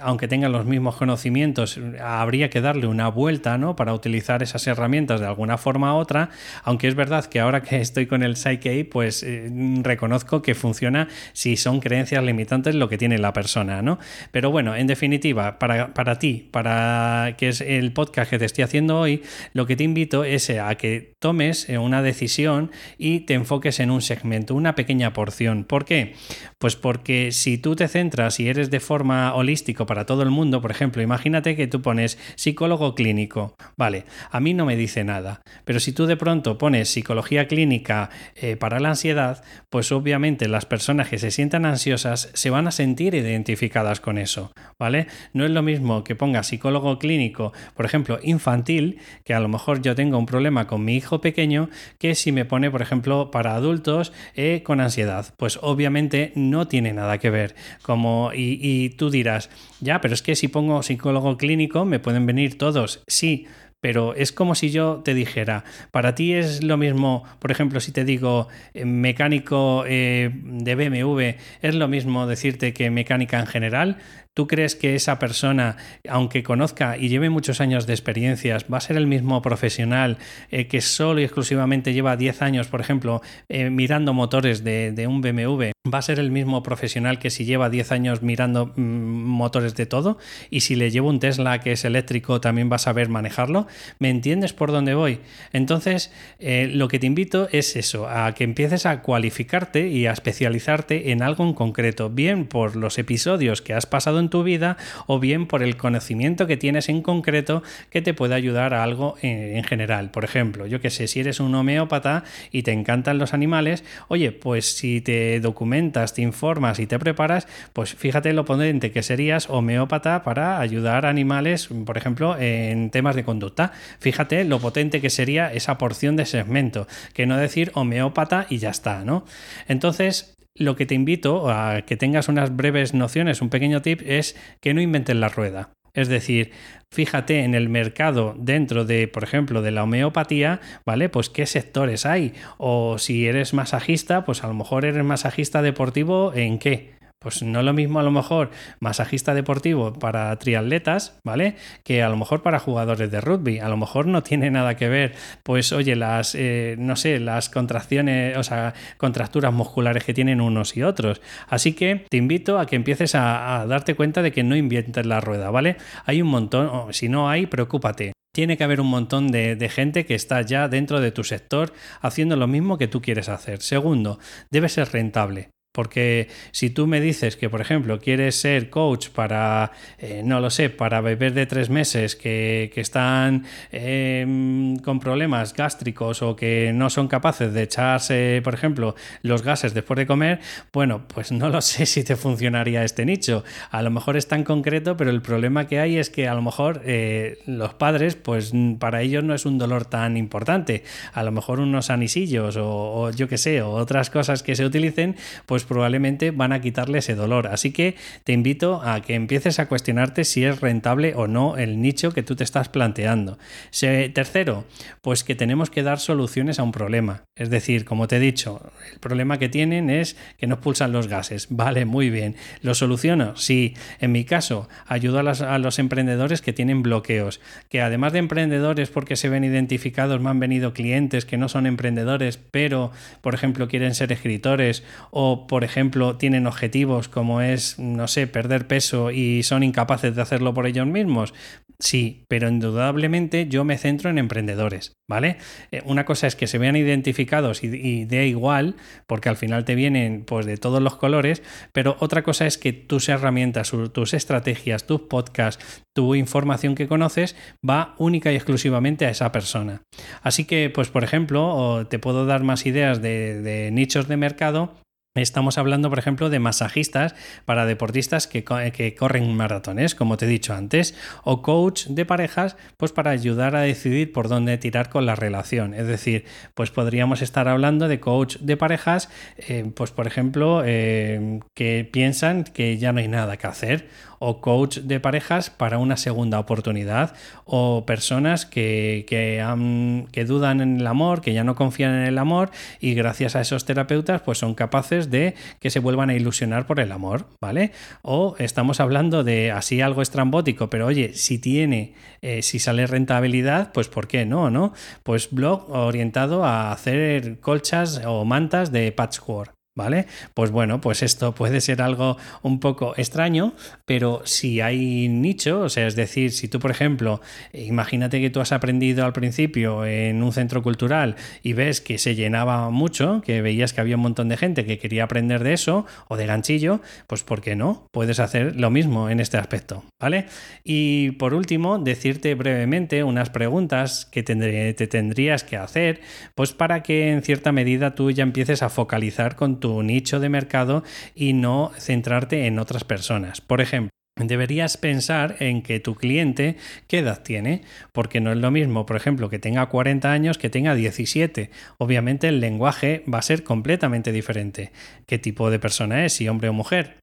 aunque 0.00 0.28
tenga 0.28 0.48
los 0.48 0.64
mismos 0.64 0.94
conocimientos, 0.94 1.80
habría 2.00 2.50
que 2.50 2.60
darle 2.60 2.86
una 2.86 3.08
vuelta, 3.08 3.58
¿no? 3.58 3.74
Para 3.74 3.94
utilizar 3.94 4.44
esas 4.44 4.64
herramientas 4.68 5.20
de 5.20 5.26
alguna 5.26 5.58
forma 5.58 5.96
u 5.96 5.98
otra, 5.98 6.30
aunque 6.62 6.86
es 6.86 6.94
verdad 6.94 7.26
que 7.26 7.40
ahora 7.40 7.62
que 7.62 7.80
estoy 7.80 8.06
con 8.06 8.22
el 8.22 8.36
Psyche, 8.36 8.84
pues 8.84 9.24
eh, 9.24 9.50
reconozco 9.82 10.40
que 10.40 10.54
funciona 10.54 11.08
si 11.32 11.56
son 11.56 11.80
creencias 11.80 12.22
limitantes 12.22 12.76
lo 12.76 12.88
que 12.88 12.96
tiene 12.96 13.18
la 13.18 13.32
persona, 13.32 13.82
¿no? 13.82 13.98
Pero 14.30 14.50
bueno, 14.50 14.76
en 14.76 14.86
definitiva, 14.86 15.58
para, 15.58 15.94
para 15.94 16.18
ti, 16.18 16.48
para 16.50 17.34
que 17.36 17.48
es 17.48 17.60
el 17.60 17.92
podcast 17.92 18.30
que 18.30 18.38
te 18.38 18.44
estoy 18.44 18.64
haciendo 18.64 18.98
hoy, 18.98 19.22
lo 19.52 19.66
que 19.66 19.76
te 19.76 19.84
invito 19.84 20.24
es 20.24 20.50
a 20.50 20.74
que 20.76 21.14
tomes 21.18 21.68
eh, 21.68 21.78
una 21.78 22.02
decisión 22.02 22.70
y 22.98 23.20
te 23.20 23.34
enfoques 23.34 23.80
en 23.80 23.90
un 23.90 24.02
segmento, 24.02 24.54
una 24.54 24.74
pequeña 24.74 25.12
porción. 25.12 25.64
¿Por 25.64 25.84
qué? 25.84 26.14
Pues 26.58 26.76
porque 26.76 27.32
si 27.32 27.58
tú 27.58 27.76
te 27.76 27.88
centras 27.88 28.40
y 28.40 28.48
eres 28.48 28.70
de 28.70 28.80
forma 28.80 29.34
holístico 29.34 29.86
para 29.86 30.06
todo 30.06 30.22
el 30.22 30.30
mundo, 30.30 30.60
por 30.60 30.70
ejemplo, 30.70 31.02
imagínate 31.02 31.56
que 31.56 31.66
tú 31.66 31.82
pones 31.82 32.18
psicólogo 32.36 32.94
clínico. 32.94 33.56
Vale, 33.76 34.04
a 34.30 34.40
mí 34.40 34.54
no 34.54 34.66
me 34.66 34.76
dice 34.76 35.04
nada. 35.04 35.42
Pero 35.64 35.80
si 35.80 35.92
tú 35.92 36.06
de 36.06 36.16
pronto 36.16 36.58
pones 36.58 36.88
psicología 36.88 37.48
clínica 37.48 38.10
eh, 38.34 38.56
para 38.56 38.80
la 38.80 38.90
ansiedad, 38.90 39.44
pues 39.70 39.92
obviamente 39.92 40.48
las 40.48 40.66
personas 40.66 41.08
que 41.08 41.18
se 41.18 41.30
sientan 41.30 41.66
ansiosas 41.66 42.30
se 42.34 42.50
van 42.50 42.66
a 42.66 42.70
sentir 42.70 43.14
identificadas 43.14 43.95
con 44.00 44.18
eso. 44.18 44.52
¿Vale? 44.78 45.06
No 45.32 45.44
es 45.44 45.50
lo 45.50 45.62
mismo 45.62 46.04
que 46.04 46.14
ponga 46.14 46.42
psicólogo 46.42 46.98
clínico, 46.98 47.52
por 47.74 47.86
ejemplo, 47.86 48.18
infantil, 48.22 48.98
que 49.24 49.34
a 49.34 49.40
lo 49.40 49.48
mejor 49.48 49.82
yo 49.82 49.94
tengo 49.94 50.18
un 50.18 50.26
problema 50.26 50.66
con 50.66 50.84
mi 50.84 50.96
hijo 50.96 51.20
pequeño 51.20 51.70
que 51.98 52.14
si 52.14 52.32
me 52.32 52.44
pone, 52.44 52.70
por 52.70 52.82
ejemplo, 52.82 53.30
para 53.30 53.54
adultos 53.54 54.12
eh, 54.34 54.62
con 54.64 54.80
ansiedad. 54.80 55.34
Pues 55.36 55.58
obviamente 55.62 56.32
no 56.34 56.68
tiene 56.68 56.92
nada 56.92 57.18
que 57.18 57.30
ver. 57.30 57.54
Como, 57.82 58.32
y, 58.34 58.58
y 58.60 58.90
tú 58.90 59.10
dirás, 59.10 59.50
ya, 59.80 60.00
pero 60.00 60.14
es 60.14 60.22
que 60.22 60.36
si 60.36 60.48
pongo 60.48 60.82
psicólogo 60.82 61.36
clínico 61.36 61.84
me 61.84 61.98
pueden 61.98 62.26
venir 62.26 62.58
todos. 62.58 63.02
Sí, 63.06 63.46
pero 63.80 64.14
es 64.14 64.32
como 64.32 64.54
si 64.54 64.70
yo 64.70 65.02
te 65.04 65.14
dijera, 65.14 65.64
para 65.90 66.14
ti 66.14 66.32
es 66.32 66.62
lo 66.62 66.76
mismo, 66.76 67.24
por 67.38 67.50
ejemplo, 67.50 67.80
si 67.80 67.92
te 67.92 68.04
digo 68.04 68.48
eh, 68.74 68.84
mecánico 68.84 69.84
eh, 69.86 70.30
de 70.32 70.74
BMW, 70.74 71.36
es 71.62 71.74
lo 71.74 71.88
mismo 71.88 72.26
decirte 72.26 72.72
que 72.72 72.90
mecánica 72.90 73.38
en 73.38 73.46
general. 73.46 73.98
¿Tú 74.36 74.46
crees 74.46 74.76
que 74.76 74.94
esa 74.94 75.18
persona, 75.18 75.78
aunque 76.06 76.42
conozca 76.42 76.98
y 76.98 77.08
lleve 77.08 77.30
muchos 77.30 77.62
años 77.62 77.86
de 77.86 77.94
experiencias, 77.94 78.66
va 78.70 78.76
a 78.76 78.82
ser 78.82 78.98
el 78.98 79.06
mismo 79.06 79.40
profesional 79.40 80.18
eh, 80.50 80.66
que 80.66 80.82
solo 80.82 81.22
y 81.22 81.24
exclusivamente 81.24 81.94
lleva 81.94 82.18
10 82.18 82.42
años, 82.42 82.66
por 82.66 82.82
ejemplo, 82.82 83.22
mirando 83.48 84.12
motores 84.12 84.62
de, 84.62 84.92
de, 84.92 85.06
un 85.06 85.22
BMW? 85.22 85.70
¿Va 85.90 85.98
a 85.98 86.02
ser 86.02 86.18
el 86.18 86.30
mismo 86.30 86.62
profesional 86.62 87.18
que 87.18 87.30
si 87.30 87.46
lleva 87.46 87.70
10 87.70 87.92
años 87.92 88.20
mirando 88.20 88.74
mm, 88.76 88.80
motores 88.80 89.74
de 89.74 89.86
todo? 89.86 90.18
Y 90.50 90.60
si 90.60 90.76
le 90.76 90.90
llevo 90.90 91.08
un 91.08 91.18
Tesla 91.18 91.60
que 91.60 91.72
es 91.72 91.86
eléctrico, 91.86 92.38
también 92.38 92.70
va 92.70 92.76
a 92.76 92.80
saber 92.80 93.08
manejarlo. 93.08 93.66
¿Me 93.98 94.10
entiendes 94.10 94.52
por 94.52 94.70
dónde 94.70 94.92
voy? 94.92 95.20
Entonces, 95.54 96.12
eh, 96.40 96.68
lo 96.70 96.88
que 96.88 96.98
te 96.98 97.06
invito 97.06 97.48
es 97.52 97.74
eso, 97.74 98.06
a 98.06 98.34
que 98.34 98.44
empieces 98.44 98.84
a 98.84 99.00
cualificarte 99.00 99.88
y 99.88 100.04
a 100.04 100.12
especializarte 100.12 101.10
en 101.10 101.22
algo 101.22 101.42
en 101.42 101.54
concreto, 101.54 102.10
bien 102.10 102.46
por 102.46 102.76
los 102.76 102.98
episodios 102.98 103.62
que 103.62 103.72
has 103.72 103.86
pasado 103.86 104.18
en 104.18 104.25
tu 104.30 104.42
vida 104.42 104.76
o 105.06 105.18
bien 105.20 105.46
por 105.46 105.62
el 105.62 105.76
conocimiento 105.76 106.46
que 106.46 106.56
tienes 106.56 106.88
en 106.88 107.02
concreto 107.02 107.62
que 107.90 108.02
te 108.02 108.14
puede 108.14 108.34
ayudar 108.34 108.74
a 108.74 108.82
algo 108.82 109.16
en, 109.22 109.64
general. 109.64 110.10
Por 110.10 110.24
ejemplo, 110.24 110.66
yo 110.66 110.80
que 110.80 110.90
sé, 110.90 111.08
si 111.08 111.20
eres 111.20 111.40
un 111.40 111.54
homeópata 111.54 112.24
y 112.52 112.62
te 112.62 112.72
encantan 112.72 113.18
los 113.18 113.34
animales, 113.34 113.84
oye, 114.08 114.32
pues 114.32 114.76
si 114.76 115.00
te 115.00 115.40
documentas, 115.40 116.14
te 116.14 116.22
informas 116.22 116.78
y 116.78 116.86
te 116.86 116.98
preparas, 116.98 117.48
pues 117.72 117.94
fíjate 117.94 118.32
lo 118.32 118.44
potente 118.44 118.90
que 118.92 119.02
serías 119.02 119.48
homeópata 119.50 120.22
para 120.22 120.60
ayudar 120.60 121.06
a 121.06 121.08
animales, 121.08 121.68
por 121.84 121.96
ejemplo, 121.96 122.36
en 122.38 122.90
temas 122.90 123.16
de 123.16 123.24
conducta. 123.24 123.72
Fíjate 123.98 124.44
lo 124.44 124.60
potente 124.60 125.00
que 125.00 125.10
sería 125.10 125.52
esa 125.52 125.78
porción 125.78 126.16
de 126.16 126.26
segmento, 126.26 126.86
que 127.12 127.26
no 127.26 127.36
decir 127.36 127.70
homeópata 127.74 128.46
y 128.48 128.58
ya 128.58 128.70
está, 128.70 129.04
¿no? 129.04 129.24
Entonces, 129.68 130.35
lo 130.56 130.76
que 130.76 130.86
te 130.86 130.94
invito 130.94 131.50
a 131.50 131.82
que 131.82 131.96
tengas 131.96 132.28
unas 132.28 132.54
breves 132.54 132.94
nociones, 132.94 133.42
un 133.42 133.50
pequeño 133.50 133.82
tip, 133.82 134.00
es 134.04 134.36
que 134.60 134.74
no 134.74 134.80
inventes 134.80 135.16
la 135.16 135.28
rueda. 135.28 135.70
Es 135.96 136.08
decir, 136.08 136.50
fíjate 136.90 137.40
en 137.40 137.54
el 137.54 137.70
mercado 137.70 138.34
dentro 138.36 138.84
de, 138.84 139.08
por 139.08 139.24
ejemplo, 139.24 139.62
de 139.62 139.70
la 139.70 139.82
homeopatía, 139.82 140.60
¿vale? 140.84 141.08
Pues 141.08 141.30
qué 141.30 141.46
sectores 141.46 142.04
hay. 142.04 142.34
O 142.58 142.98
si 142.98 143.26
eres 143.26 143.54
masajista, 143.54 144.26
pues 144.26 144.44
a 144.44 144.48
lo 144.48 144.52
mejor 144.52 144.84
eres 144.84 145.02
masajista 145.04 145.62
deportivo 145.62 146.34
en 146.34 146.58
qué. 146.58 146.95
Pues 147.26 147.42
no 147.42 147.60
lo 147.64 147.72
mismo 147.72 147.98
a 147.98 148.04
lo 148.04 148.12
mejor 148.12 148.50
masajista 148.78 149.34
deportivo 149.34 149.92
para 149.92 150.38
triatletas, 150.38 151.18
¿vale? 151.24 151.56
Que 151.82 152.04
a 152.04 152.08
lo 152.08 152.16
mejor 152.16 152.40
para 152.40 152.60
jugadores 152.60 153.10
de 153.10 153.20
rugby. 153.20 153.58
A 153.58 153.68
lo 153.68 153.76
mejor 153.76 154.06
no 154.06 154.22
tiene 154.22 154.48
nada 154.48 154.76
que 154.76 154.88
ver, 154.88 155.16
pues 155.42 155.72
oye, 155.72 155.96
las, 155.96 156.36
eh, 156.36 156.76
no 156.78 156.94
sé, 156.94 157.18
las 157.18 157.48
contracciones, 157.48 158.36
o 158.36 158.44
sea, 158.44 158.74
contracturas 158.96 159.52
musculares 159.52 160.04
que 160.04 160.14
tienen 160.14 160.40
unos 160.40 160.76
y 160.76 160.84
otros. 160.84 161.20
Así 161.48 161.72
que 161.72 162.06
te 162.08 162.16
invito 162.16 162.60
a 162.60 162.66
que 162.66 162.76
empieces 162.76 163.16
a, 163.16 163.66
darte 163.68 163.96
cuenta 163.96 164.22
de 164.22 164.30
que 164.30 164.44
no 164.44 164.54
inviertes 164.54 165.04
la 165.04 165.20
rueda, 165.20 165.50
¿vale? 165.50 165.78
Hay 166.04 166.22
un 166.22 166.28
montón, 166.28 166.94
si 166.94 167.08
no 167.08 167.28
hay, 167.28 167.46
preocúpate 167.46 168.12
tiene 168.32 168.58
que 168.58 168.64
haber 168.64 168.82
un 168.82 168.88
montón 168.88 169.32
de, 169.32 169.56
de, 169.56 169.68
gente 169.70 170.04
que 170.04 170.14
está 170.14 170.42
ya 170.42 170.68
dentro 170.68 171.00
de 171.00 171.10
tu 171.10 171.24
sector 171.24 171.72
haciendo 172.02 172.36
lo 172.36 172.46
mismo 172.46 172.76
que 172.76 172.86
tú 172.86 173.00
quieres 173.00 173.30
hacer. 173.30 173.62
Segundo, 173.62 174.18
debe 174.50 174.68
ser 174.68 174.92
rentable. 174.92 175.55
Porque 175.76 176.28
si 176.52 176.70
tú 176.70 176.86
me 176.86 177.02
dices 177.02 177.36
que, 177.36 177.50
por 177.50 177.60
ejemplo, 177.60 178.00
quieres 178.00 178.36
ser 178.36 178.70
coach 178.70 179.10
para, 179.10 179.72
eh, 179.98 180.22
no 180.24 180.40
lo 180.40 180.48
sé, 180.48 180.70
para 180.70 181.02
bebés 181.02 181.34
de 181.34 181.44
tres 181.44 181.68
meses 181.68 182.16
que, 182.16 182.72
están 182.76 183.44
em, 183.72 184.78
con 184.78 185.00
problemas 185.00 185.52
gástricos 185.52 186.22
o 186.22 186.34
que 186.34 186.72
no 186.74 186.88
son 186.88 187.08
capaces 187.08 187.52
de 187.52 187.64
echarse, 187.64 188.40
por 188.42 188.54
ejemplo, 188.54 188.94
los 189.20 189.42
gases 189.42 189.74
después 189.74 189.98
de 189.98 190.06
comer, 190.06 190.40
bueno, 190.72 191.02
pues 191.08 191.30
no 191.30 191.50
lo 191.50 191.60
sé 191.70 191.84
si 191.84 192.04
te 192.04 192.16
funcionaría 192.16 192.82
este 192.82 193.04
nicho. 193.04 193.44
A 193.70 193.82
lo 193.82 193.90
mejor 193.90 194.16
es 194.16 194.28
tan 194.28 194.44
concreto, 194.44 194.96
pero 194.96 195.10
el 195.10 195.20
problema 195.20 195.66
que 195.66 195.78
hay 195.78 195.98
es 195.98 196.08
que 196.08 196.26
a 196.26 196.32
lo 196.32 196.40
mejor 196.40 196.80
eh, 196.86 197.40
los 197.44 197.74
padres, 197.74 198.16
pues 198.16 198.52
para 198.78 199.02
ellos 199.02 199.22
no 199.24 199.34
es 199.34 199.44
un 199.44 199.58
dolor 199.58 199.84
tan 199.84 200.16
importante. 200.16 200.84
A 201.12 201.22
lo 201.22 201.32
mejor 201.32 201.60
unos 201.60 201.90
anisillos 201.90 202.56
o, 202.56 202.66
o 202.66 203.10
yo 203.10 203.28
qué 203.28 203.36
sé, 203.36 203.60
o 203.60 203.72
otras 203.72 204.08
cosas 204.08 204.42
que 204.42 204.56
se 204.56 204.64
utilicen, 204.64 205.16
pues 205.44 205.65
probablemente 205.66 206.30
van 206.30 206.52
a 206.52 206.60
quitarle 206.60 206.98
ese 206.98 207.14
dolor. 207.14 207.46
Así 207.48 207.72
que 207.72 207.96
te 208.24 208.32
invito 208.32 208.82
a 208.82 209.02
que 209.02 209.14
empieces 209.14 209.58
a 209.58 209.66
cuestionarte 209.66 210.24
si 210.24 210.44
es 210.44 210.60
rentable 210.60 211.14
o 211.14 211.26
no 211.26 211.56
el 211.56 211.80
nicho 211.80 212.12
que 212.12 212.22
tú 212.22 212.36
te 212.36 212.44
estás 212.44 212.68
planteando. 212.68 213.38
tercero, 213.70 214.64
pues 215.02 215.24
que 215.24 215.34
tenemos 215.34 215.70
que 215.70 215.82
dar 215.82 215.98
soluciones 215.98 216.58
a 216.58 216.62
un 216.62 216.72
problema. 216.72 217.24
Es 217.34 217.50
decir, 217.50 217.84
como 217.84 218.08
te 218.08 218.16
he 218.16 218.20
dicho, 218.20 218.72
el 218.92 218.98
problema 219.00 219.38
que 219.38 219.48
tienen 219.48 219.90
es 219.90 220.16
que 220.38 220.46
no 220.46 220.54
expulsan 220.54 220.92
los 220.92 221.08
gases. 221.08 221.48
Vale, 221.50 221.84
muy 221.84 222.10
bien. 222.10 222.36
¿Lo 222.62 222.74
soluciono? 222.74 223.36
Sí. 223.36 223.74
En 224.00 224.12
mi 224.12 224.24
caso, 224.24 224.68
ayudo 224.86 225.18
a, 225.18 225.54
a 225.54 225.58
los 225.58 225.78
emprendedores 225.78 226.40
que 226.40 226.52
tienen 226.52 226.82
bloqueos. 226.82 227.40
Que 227.68 227.80
además 227.80 228.12
de 228.12 228.20
emprendedores 228.20 228.90
porque 228.90 229.16
se 229.16 229.28
ven 229.28 229.44
identificados, 229.44 230.20
me 230.20 230.30
han 230.30 230.40
venido 230.40 230.72
clientes 230.72 231.24
que 231.24 231.36
no 231.36 231.48
son 231.48 231.66
emprendedores, 231.66 232.38
pero, 232.38 232.90
por 233.20 233.34
ejemplo, 233.34 233.68
quieren 233.68 233.94
ser 233.94 234.12
escritores 234.12 234.82
o 235.10 235.46
por 235.46 235.55
ejemplo, 235.64 236.16
tienen 236.16 236.46
objetivos 236.46 237.08
como 237.08 237.40
es, 237.40 237.78
no 237.78 238.08
sé, 238.08 238.26
perder 238.26 238.66
peso 238.66 239.10
y 239.10 239.42
son 239.42 239.62
incapaces 239.62 240.14
de 240.14 240.22
hacerlo 240.22 240.54
por 240.54 240.66
ellos 240.66 240.86
mismos. 240.86 241.34
Sí, 241.78 242.24
pero 242.28 242.48
indudablemente 242.48 243.48
yo 243.48 243.62
me 243.64 243.76
centro 243.76 244.08
en 244.08 244.16
emprendedores, 244.16 244.96
¿vale? 245.06 245.36
Eh, 245.70 245.82
una 245.84 246.06
cosa 246.06 246.26
es 246.26 246.34
que 246.34 246.46
se 246.46 246.56
vean 246.56 246.74
identificados 246.74 247.62
y, 247.62 247.66
y 247.66 248.04
de 248.06 248.26
igual, 248.26 248.76
porque 249.06 249.28
al 249.28 249.36
final 249.36 249.66
te 249.66 249.74
vienen 249.74 250.24
pues 250.24 250.46
de 250.46 250.56
todos 250.56 250.82
los 250.82 250.96
colores, 250.96 251.42
pero 251.72 251.96
otra 252.00 252.22
cosa 252.22 252.46
es 252.46 252.56
que 252.56 252.72
tus 252.72 253.10
herramientas, 253.10 253.72
tus 253.92 254.14
estrategias, 254.14 254.86
tus 254.86 255.02
podcasts, 255.02 255.84
tu 255.94 256.14
información 256.14 256.74
que 256.74 256.88
conoces 256.88 257.36
va 257.68 257.94
única 257.98 258.32
y 258.32 258.36
exclusivamente 258.36 259.04
a 259.04 259.10
esa 259.10 259.30
persona. 259.30 259.82
Así 260.22 260.46
que, 260.46 260.70
pues 260.70 260.88
por 260.88 261.04
ejemplo, 261.04 261.86
te 261.90 261.98
puedo 261.98 262.24
dar 262.24 262.42
más 262.42 262.64
ideas 262.64 263.02
de, 263.02 263.42
de 263.42 263.70
nichos 263.70 264.08
de 264.08 264.16
mercado 264.16 264.74
Estamos 265.22 265.56
hablando, 265.58 265.88
por 265.88 265.98
ejemplo, 265.98 266.30
de 266.30 266.38
masajistas 266.38 267.14
para 267.44 267.66
deportistas 267.66 268.26
que, 268.26 268.44
corren 268.44 269.34
maratones, 269.34 269.94
como 269.94 270.16
te 270.16 270.26
he 270.26 270.28
dicho 270.28 270.54
antes, 270.54 270.94
o 271.24 271.42
coach 271.42 271.86
de 271.86 272.04
parejas, 272.04 272.56
pues 272.76 272.92
para 272.92 273.10
ayudar 273.10 273.56
a 273.56 273.60
decidir 273.60 274.12
por 274.12 274.28
dónde 274.28 274.58
tirar 274.58 274.90
con 274.90 275.06
la 275.06 275.16
relación. 275.16 275.74
Es 275.74 275.86
decir, 275.86 276.24
pues 276.54 276.70
podríamos 276.70 277.22
estar 277.22 277.48
hablando 277.48 277.88
de 277.88 278.00
coach 278.00 278.36
de 278.38 278.56
parejas, 278.56 279.08
eh, 279.38 279.70
pues 279.74 279.90
por 279.90 280.06
ejemplo, 280.06 280.62
eh, 280.64 281.40
que 281.54 281.88
piensan 281.90 282.44
que 282.44 282.76
ya 282.78 282.92
no 282.92 283.00
hay 283.00 283.08
nada 283.08 283.36
que 283.36 283.46
hacer, 283.46 283.88
o 284.26 284.40
coach 284.40 284.78
de 284.78 284.98
parejas 284.98 285.50
para 285.50 285.78
una 285.78 285.96
segunda 285.96 286.40
oportunidad 286.40 287.14
o 287.44 287.86
personas 287.86 288.44
que, 288.44 289.06
que, 289.08 290.24
dudan 290.24 290.60
en 290.60 290.80
el 290.80 290.86
amor, 290.88 291.20
que 291.20 291.32
ya 291.32 291.44
no 291.44 291.54
confían 291.54 291.94
en 291.94 292.06
el 292.06 292.18
amor 292.18 292.50
y 292.80 292.94
gracias 292.94 293.36
a 293.36 293.40
esos 293.40 293.64
terapeutas 293.64 294.22
pues 294.22 294.38
son 294.38 294.54
capaces 294.54 295.10
de 295.10 295.36
que 295.60 295.70
se 295.70 295.78
vuelvan 295.78 296.10
a 296.10 296.14
ilusionar 296.14 296.66
por 296.66 296.80
el 296.80 296.90
amor, 296.90 297.28
¿vale? 297.40 297.70
O 298.02 298.34
estamos 298.40 298.80
hablando 298.80 299.22
de 299.22 299.52
así 299.52 299.80
algo 299.80 300.02
estrambótico, 300.02 300.68
pero 300.70 300.86
oye, 300.86 301.14
si 301.14 301.38
tiene, 301.38 301.94
eh, 302.20 302.42
si 302.42 302.58
sale 302.58 302.88
rentabilidad, 302.88 303.70
pues 303.72 303.86
¿por 303.86 304.08
qué 304.08 304.26
no, 304.26 304.50
no? 304.50 304.72
Pues 305.04 305.30
blog 305.30 305.70
orientado 305.70 306.44
a 306.44 306.72
hacer 306.72 307.38
colchas 307.38 308.02
o 308.04 308.24
mantas 308.24 308.72
de 308.72 308.90
patchwork. 308.90 309.55
¿Vale? 309.76 310.06
Pues 310.32 310.50
bueno, 310.50 310.80
pues 310.80 311.02
esto 311.02 311.34
puede 311.34 311.60
ser 311.60 311.82
algo 311.82 312.16
un 312.40 312.60
poco 312.60 312.94
extraño, 312.96 313.52
pero 313.84 314.22
si 314.24 314.62
hay 314.62 315.06
nicho, 315.08 315.60
o 315.60 315.68
sea, 315.68 315.86
es 315.86 315.94
decir, 315.94 316.32
si 316.32 316.48
tú, 316.48 316.58
por 316.60 316.70
ejemplo, 316.70 317.20
imagínate 317.52 318.18
que 318.22 318.30
tú 318.30 318.40
has 318.40 318.52
aprendido 318.52 319.04
al 319.04 319.12
principio 319.12 319.84
en 319.84 320.22
un 320.22 320.32
centro 320.32 320.62
cultural 320.62 321.16
y 321.42 321.52
ves 321.52 321.82
que 321.82 321.98
se 321.98 322.14
llenaba 322.14 322.70
mucho, 322.70 323.20
que 323.20 323.42
veías 323.42 323.74
que 323.74 323.82
había 323.82 323.96
un 323.96 324.02
montón 324.02 324.30
de 324.30 324.38
gente 324.38 324.64
que 324.64 324.78
quería 324.78 325.04
aprender 325.04 325.44
de 325.44 325.52
eso 325.52 325.84
o 326.08 326.16
de 326.16 326.24
ganchillo, 326.24 326.80
pues 327.06 327.22
¿por 327.22 327.42
qué 327.42 327.54
no? 327.54 327.86
Puedes 327.92 328.18
hacer 328.18 328.56
lo 328.56 328.70
mismo 328.70 329.10
en 329.10 329.20
este 329.20 329.36
aspecto, 329.36 329.84
¿vale? 330.00 330.24
Y 330.64 331.10
por 331.12 331.34
último, 331.34 331.78
decirte 331.78 332.34
brevemente 332.34 333.04
unas 333.04 333.28
preguntas 333.28 334.06
que 334.06 334.22
te 334.22 334.86
tendrías 334.86 335.44
que 335.44 335.58
hacer, 335.58 336.00
pues 336.34 336.54
para 336.54 336.82
que 336.82 337.12
en 337.12 337.20
cierta 337.20 337.52
medida 337.52 337.94
tú 337.94 338.10
ya 338.10 338.22
empieces 338.22 338.62
a 338.62 338.70
focalizar 338.70 339.36
con 339.36 339.60
tu 339.60 339.65
nicho 339.82 340.20
de 340.20 340.28
mercado 340.28 340.84
y 341.14 341.32
no 341.32 341.72
centrarte 341.78 342.46
en 342.46 342.58
otras 342.58 342.84
personas. 342.84 343.40
Por 343.40 343.60
ejemplo, 343.60 343.90
Deberías 344.18 344.78
pensar 344.78 345.36
en 345.40 345.60
que 345.60 345.78
tu 345.78 345.94
cliente 345.94 346.56
qué 346.86 347.00
edad 347.00 347.22
tiene, 347.22 347.60
porque 347.92 348.18
no 348.22 348.32
es 348.32 348.38
lo 348.38 348.50
mismo, 348.50 348.86
por 348.86 348.96
ejemplo, 348.96 349.28
que 349.28 349.38
tenga 349.38 349.66
40 349.66 350.10
años 350.10 350.38
que 350.38 350.48
tenga 350.48 350.74
17. 350.74 351.50
Obviamente 351.76 352.28
el 352.28 352.40
lenguaje 352.40 353.04
va 353.12 353.18
a 353.18 353.22
ser 353.22 353.44
completamente 353.44 354.12
diferente. 354.12 354.72
¿Qué 355.04 355.18
tipo 355.18 355.50
de 355.50 355.58
persona 355.58 356.06
es, 356.06 356.14
si 356.14 356.28
hombre 356.28 356.48
o 356.48 356.54
mujer? 356.54 356.96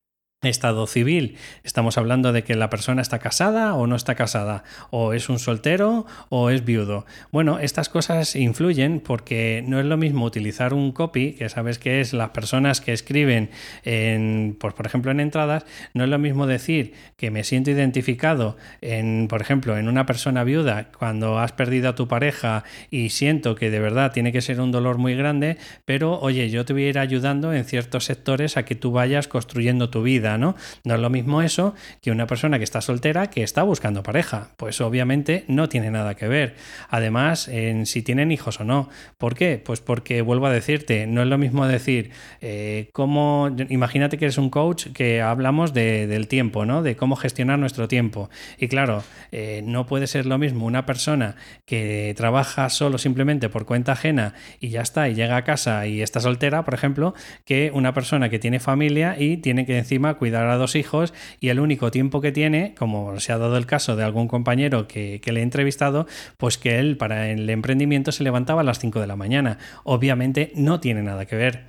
Estado 0.49 0.87
civil. 0.87 1.37
Estamos 1.63 1.97
hablando 1.97 2.33
de 2.33 2.43
que 2.43 2.55
la 2.55 2.69
persona 2.69 3.01
está 3.01 3.19
casada 3.19 3.73
o 3.75 3.87
no 3.87 3.95
está 3.95 4.15
casada, 4.15 4.63
o 4.89 5.13
es 5.13 5.29
un 5.29 5.39
soltero 5.39 6.05
o 6.29 6.49
es 6.49 6.65
viudo. 6.65 7.05
Bueno, 7.31 7.59
estas 7.59 7.89
cosas 7.89 8.35
influyen 8.35 8.99
porque 8.99 9.63
no 9.67 9.79
es 9.79 9.85
lo 9.85 9.97
mismo 9.97 10.25
utilizar 10.25 10.73
un 10.73 10.91
copy, 10.91 11.33
que 11.33 11.49
sabes 11.49 11.79
que 11.79 12.01
es 12.01 12.13
las 12.13 12.29
personas 12.29 12.81
que 12.81 12.93
escriben 12.93 13.49
en, 13.83 14.55
pues, 14.59 14.73
por 14.73 14.85
ejemplo, 14.85 15.11
en 15.11 15.19
entradas, 15.19 15.65
no 15.93 16.03
es 16.03 16.09
lo 16.09 16.19
mismo 16.19 16.47
decir 16.47 16.93
que 17.17 17.31
me 17.31 17.43
siento 17.43 17.71
identificado 17.71 18.57
en, 18.81 19.27
por 19.27 19.41
ejemplo, 19.41 19.77
en 19.77 19.87
una 19.87 20.05
persona 20.05 20.43
viuda 20.43 20.89
cuando 20.97 21.39
has 21.39 21.51
perdido 21.51 21.89
a 21.89 21.95
tu 21.95 22.07
pareja 22.07 22.63
y 22.89 23.09
siento 23.09 23.55
que 23.55 23.69
de 23.69 23.79
verdad 23.79 24.11
tiene 24.11 24.31
que 24.31 24.41
ser 24.41 24.59
un 24.59 24.71
dolor 24.71 24.97
muy 24.97 25.15
grande, 25.15 25.57
pero 25.85 26.19
oye, 26.19 26.49
yo 26.49 26.65
te 26.65 26.73
voy 26.73 26.85
a 26.85 26.89
ir 26.89 26.99
ayudando 26.99 27.53
en 27.53 27.65
ciertos 27.65 28.05
sectores 28.05 28.57
a 28.57 28.65
que 28.65 28.75
tú 28.75 28.91
vayas 28.91 29.27
construyendo 29.27 29.89
tu 29.89 30.03
vida 30.03 30.32
¿no? 30.37 30.55
No 30.83 30.95
es 30.95 30.99
lo 30.99 31.09
mismo 31.09 31.41
eso 31.41 31.73
que 32.01 32.11
una 32.11 32.27
persona 32.27 32.57
que 32.57 32.63
está 32.63 32.81
soltera 32.81 33.27
que 33.29 33.43
está 33.43 33.63
buscando 33.63 34.03
pareja. 34.03 34.49
Pues 34.57 34.81
obviamente 34.81 35.45
no 35.47 35.69
tiene 35.69 35.91
nada 35.91 36.15
que 36.15 36.27
ver. 36.27 36.55
Además, 36.89 37.47
en 37.47 37.85
si 37.85 38.01
tienen 38.01 38.31
hijos 38.31 38.59
o 38.59 38.63
no. 38.63 38.89
¿Por 39.17 39.35
qué? 39.35 39.61
Pues 39.63 39.81
porque 39.81 40.21
vuelvo 40.21 40.47
a 40.47 40.51
decirte, 40.51 41.07
no 41.07 41.21
es 41.21 41.27
lo 41.27 41.37
mismo 41.37 41.67
decir 41.67 42.11
eh, 42.41 42.89
cómo. 42.93 43.49
Imagínate 43.69 44.17
que 44.17 44.25
eres 44.25 44.37
un 44.37 44.49
coach 44.49 44.87
que 44.93 45.21
hablamos 45.21 45.73
del 45.73 46.27
tiempo, 46.27 46.65
¿no? 46.65 46.83
De 46.83 46.95
cómo 46.95 47.15
gestionar 47.15 47.59
nuestro 47.59 47.87
tiempo. 47.87 48.29
Y 48.57 48.67
claro, 48.67 49.03
eh, 49.31 49.61
no 49.65 49.85
puede 49.85 50.07
ser 50.07 50.25
lo 50.25 50.37
mismo 50.37 50.65
una 50.65 50.85
persona 50.85 51.35
que 51.65 52.13
trabaja 52.15 52.69
solo 52.69 52.97
simplemente 52.97 53.49
por 53.49 53.65
cuenta 53.65 53.93
ajena 53.93 54.33
y 54.59 54.69
ya 54.69 54.81
está, 54.81 55.09
y 55.09 55.15
llega 55.15 55.37
a 55.37 55.43
casa 55.43 55.87
y 55.87 56.01
está 56.01 56.19
soltera, 56.19 56.63
por 56.63 56.73
ejemplo, 56.73 57.13
que 57.45 57.71
una 57.73 57.93
persona 57.93 58.29
que 58.29 58.39
tiene 58.39 58.59
familia 58.59 59.15
y 59.17 59.37
tiene 59.37 59.65
que 59.65 59.77
encima 59.77 60.15
cuidar 60.23 60.47
a 60.47 60.55
dos 60.55 60.77
hijos 60.77 61.13
y 61.41 61.49
el 61.49 61.59
único 61.59 61.91
tiempo 61.91 62.21
que 62.21 62.31
tiene, 62.31 62.75
como 62.75 63.19
se 63.19 63.33
ha 63.33 63.37
dado 63.37 63.57
el 63.57 63.65
caso 63.65 63.97
de 63.97 64.05
algún 64.05 64.29
compañero 64.29 64.87
que, 64.87 65.19
le 65.21 65.39
he 65.41 65.43
entrevistado, 65.43 66.07
pues 66.37 66.57
que 66.57 66.79
él 66.79 66.95
para 66.95 67.29
el 67.29 67.49
emprendimiento 67.49 68.13
se 68.13 68.23
levantaba 68.23 68.61
a 68.61 68.63
las 68.63 68.79
5 68.79 69.01
de 69.01 69.07
la 69.07 69.17
mañana. 69.17 69.57
Obviamente 69.83 70.53
no 70.55 70.79
tiene 70.79 71.03
nada 71.03 71.25
que 71.25 71.35
ver. 71.35 71.65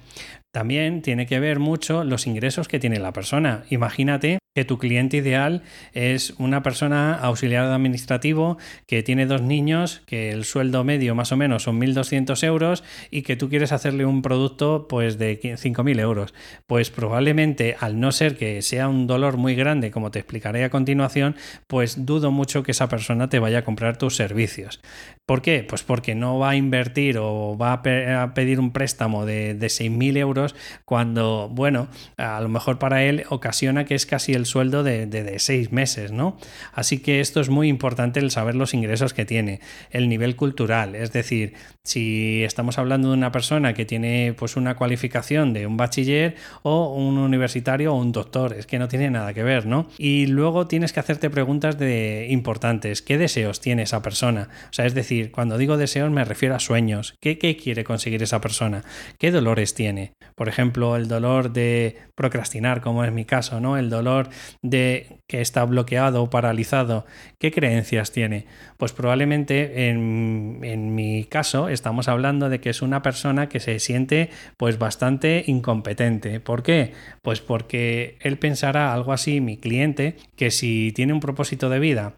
También 0.52 1.02
tiene 1.02 1.26
que 1.26 1.40
ver 1.40 1.58
mucho 1.58 2.04
los 2.04 2.28
ingresos 2.28 2.68
que 2.68 2.78
tiene 2.78 3.00
la 3.00 3.12
persona. 3.12 3.64
Imagínate 3.70 4.38
que 4.54 4.64
tu 4.64 4.78
cliente 4.78 5.16
ideal 5.16 5.62
es 5.94 6.34
una 6.38 6.62
persona 6.62 7.14
auxiliar 7.14 7.64
administrativo 7.64 8.56
que 8.87 9.02
tiene 9.02 9.26
dos 9.26 9.42
niños, 9.42 10.02
que 10.06 10.30
el 10.30 10.44
sueldo 10.44 10.84
medio 10.84 11.16
más 11.16 11.32
o 11.32 11.37
menos 11.37 11.64
son 11.64 11.80
1.200 11.80 12.40
euros 12.44 12.84
y 13.11 13.23
que 13.23 13.34
tú 13.34 13.49
quieres 13.49 13.73
hacerle 13.73 14.06
un 14.06 14.23
producto 14.23 14.87
pues 14.88 15.18
de 15.18 15.40
5.000 15.40 15.99
euros. 15.99 16.34
Pues 16.68 16.90
probablemente 16.90 17.76
al 17.80 17.99
no 17.99 18.12
ser 18.12 18.37
que 18.37 18.62
sea 18.62 18.88
un 18.88 19.08
dolor 19.08 19.38
muy 19.38 19.56
grande, 19.56 19.90
como 19.90 20.12
te 20.12 20.20
explicaré 20.20 20.62
a 20.62 20.70
continuación, 20.70 21.34
pues 21.66 22.06
dudo 22.06 22.30
mucho 22.30 22.62
que 22.62 22.70
esa 22.70 22.88
persona 22.88 23.28
te 23.28 23.40
vaya 23.40 23.58
a 23.58 23.64
comprar 23.64 23.96
tus 23.96 24.14
servicios. 24.14 24.80
¿Por 25.26 25.42
qué? 25.42 25.64
Pues 25.68 25.82
porque 25.82 26.14
no 26.14 26.38
va 26.38 26.50
a 26.50 26.56
invertir 26.56 27.18
o 27.18 27.58
va 27.58 27.73
a, 27.73 28.34
pedir 28.34 28.61
un 28.61 28.73
préstamo 28.73 29.26
de, 29.26 29.54
de 29.54 29.66
6.000 29.66 30.16
euros 30.18 30.54
cuando, 30.84 31.49
bueno, 31.50 31.88
a 32.18 32.40
lo 32.40 32.49
mejor 32.49 32.78
para 32.78 33.02
él 33.02 33.25
ocasiona 33.30 33.84
que 33.84 33.96
es 33.96 34.06
casi 34.06 34.32
el 34.32 34.43
sueldo 34.46 34.82
de, 34.82 35.06
de, 35.06 35.38
seis 35.38 35.72
meses, 35.72 36.12
¿no? 36.12 36.36
Así 36.72 36.98
que 36.98 37.20
esto 37.20 37.40
es 37.40 37.48
muy 37.48 37.68
importante 37.68 38.20
el 38.20 38.30
saber 38.30 38.54
los 38.54 38.74
ingresos 38.74 39.14
que 39.14 39.24
tiene, 39.24 39.60
el 39.90 40.08
nivel 40.08 40.36
cultural, 40.36 40.94
es 40.94 41.12
decir, 41.12 41.54
si 41.82 42.42
estamos 42.44 42.78
hablando 42.78 43.08
de 43.08 43.14
una 43.14 43.30
persona 43.30 43.74
que 43.74 43.84
tiene 43.84 44.34
pues 44.38 44.56
una 44.56 44.74
cualificación 44.76 45.52
de 45.52 45.66
un 45.66 45.76
bachiller 45.76 46.36
o 46.62 46.94
un 46.94 47.18
universitario 47.18 47.92
o 47.92 47.96
un 47.96 48.12
doctor, 48.12 48.54
es 48.54 48.66
que 48.66 48.78
no 48.78 48.88
tiene 48.88 49.10
nada 49.10 49.34
que 49.34 49.42
ver, 49.42 49.66
¿no? 49.66 49.88
Y 49.98 50.26
luego 50.26 50.66
tienes 50.66 50.92
que 50.92 51.00
hacerte 51.00 51.30
preguntas 51.30 51.78
de 51.78 52.28
importantes, 52.30 53.02
¿qué 53.02 53.18
deseos 53.18 53.60
tiene 53.60 53.82
esa 53.82 54.02
persona? 54.02 54.48
O 54.70 54.72
sea, 54.72 54.86
es 54.86 54.94
decir, 54.94 55.30
cuando 55.30 55.58
digo 55.58 55.76
deseos 55.76 56.10
me 56.10 56.24
refiero 56.24 56.54
a 56.54 56.60
sueños, 56.60 57.16
¿qué, 57.20 57.38
qué 57.38 57.56
quiere 57.56 57.84
conseguir 57.84 58.22
esa 58.22 58.40
persona? 58.40 58.82
¿Qué 59.18 59.30
dolores 59.30 59.74
tiene? 59.74 60.12
Por 60.34 60.48
ejemplo, 60.48 60.96
el 60.96 61.08
dolor 61.08 61.52
de 61.52 61.98
procrastinar, 62.14 62.80
como 62.80 63.04
es 63.04 63.12
mi 63.12 63.24
caso, 63.24 63.60
¿no? 63.60 63.76
El 63.76 63.90
dolor 63.90 64.28
de 64.62 65.20
que 65.28 65.40
está 65.40 65.64
bloqueado 65.64 66.22
o 66.22 66.30
paralizado, 66.30 67.06
¿qué 67.38 67.50
creencias 67.50 68.12
tiene? 68.12 68.46
Pues 68.76 68.92
probablemente 68.92 69.88
en, 69.88 70.60
en, 70.62 70.94
mi 70.94 71.24
caso 71.24 71.68
estamos 71.68 72.08
hablando 72.08 72.48
de 72.48 72.60
que 72.60 72.70
es 72.70 72.82
una 72.82 73.02
persona 73.02 73.48
que 73.48 73.60
se 73.60 73.78
siente 73.78 74.30
pues 74.56 74.78
bastante 74.78 75.44
incompetente. 75.46 76.40
¿Por 76.40 76.62
qué? 76.62 76.92
Pues 77.22 77.40
porque 77.40 78.16
él 78.20 78.38
pensará 78.38 78.92
algo 78.92 79.12
así, 79.12 79.40
mi 79.40 79.56
cliente, 79.56 80.16
que 80.36 80.50
si 80.50 80.92
tiene 80.94 81.12
un 81.12 81.20
propósito 81.20 81.68
de 81.68 81.78
vida 81.78 82.14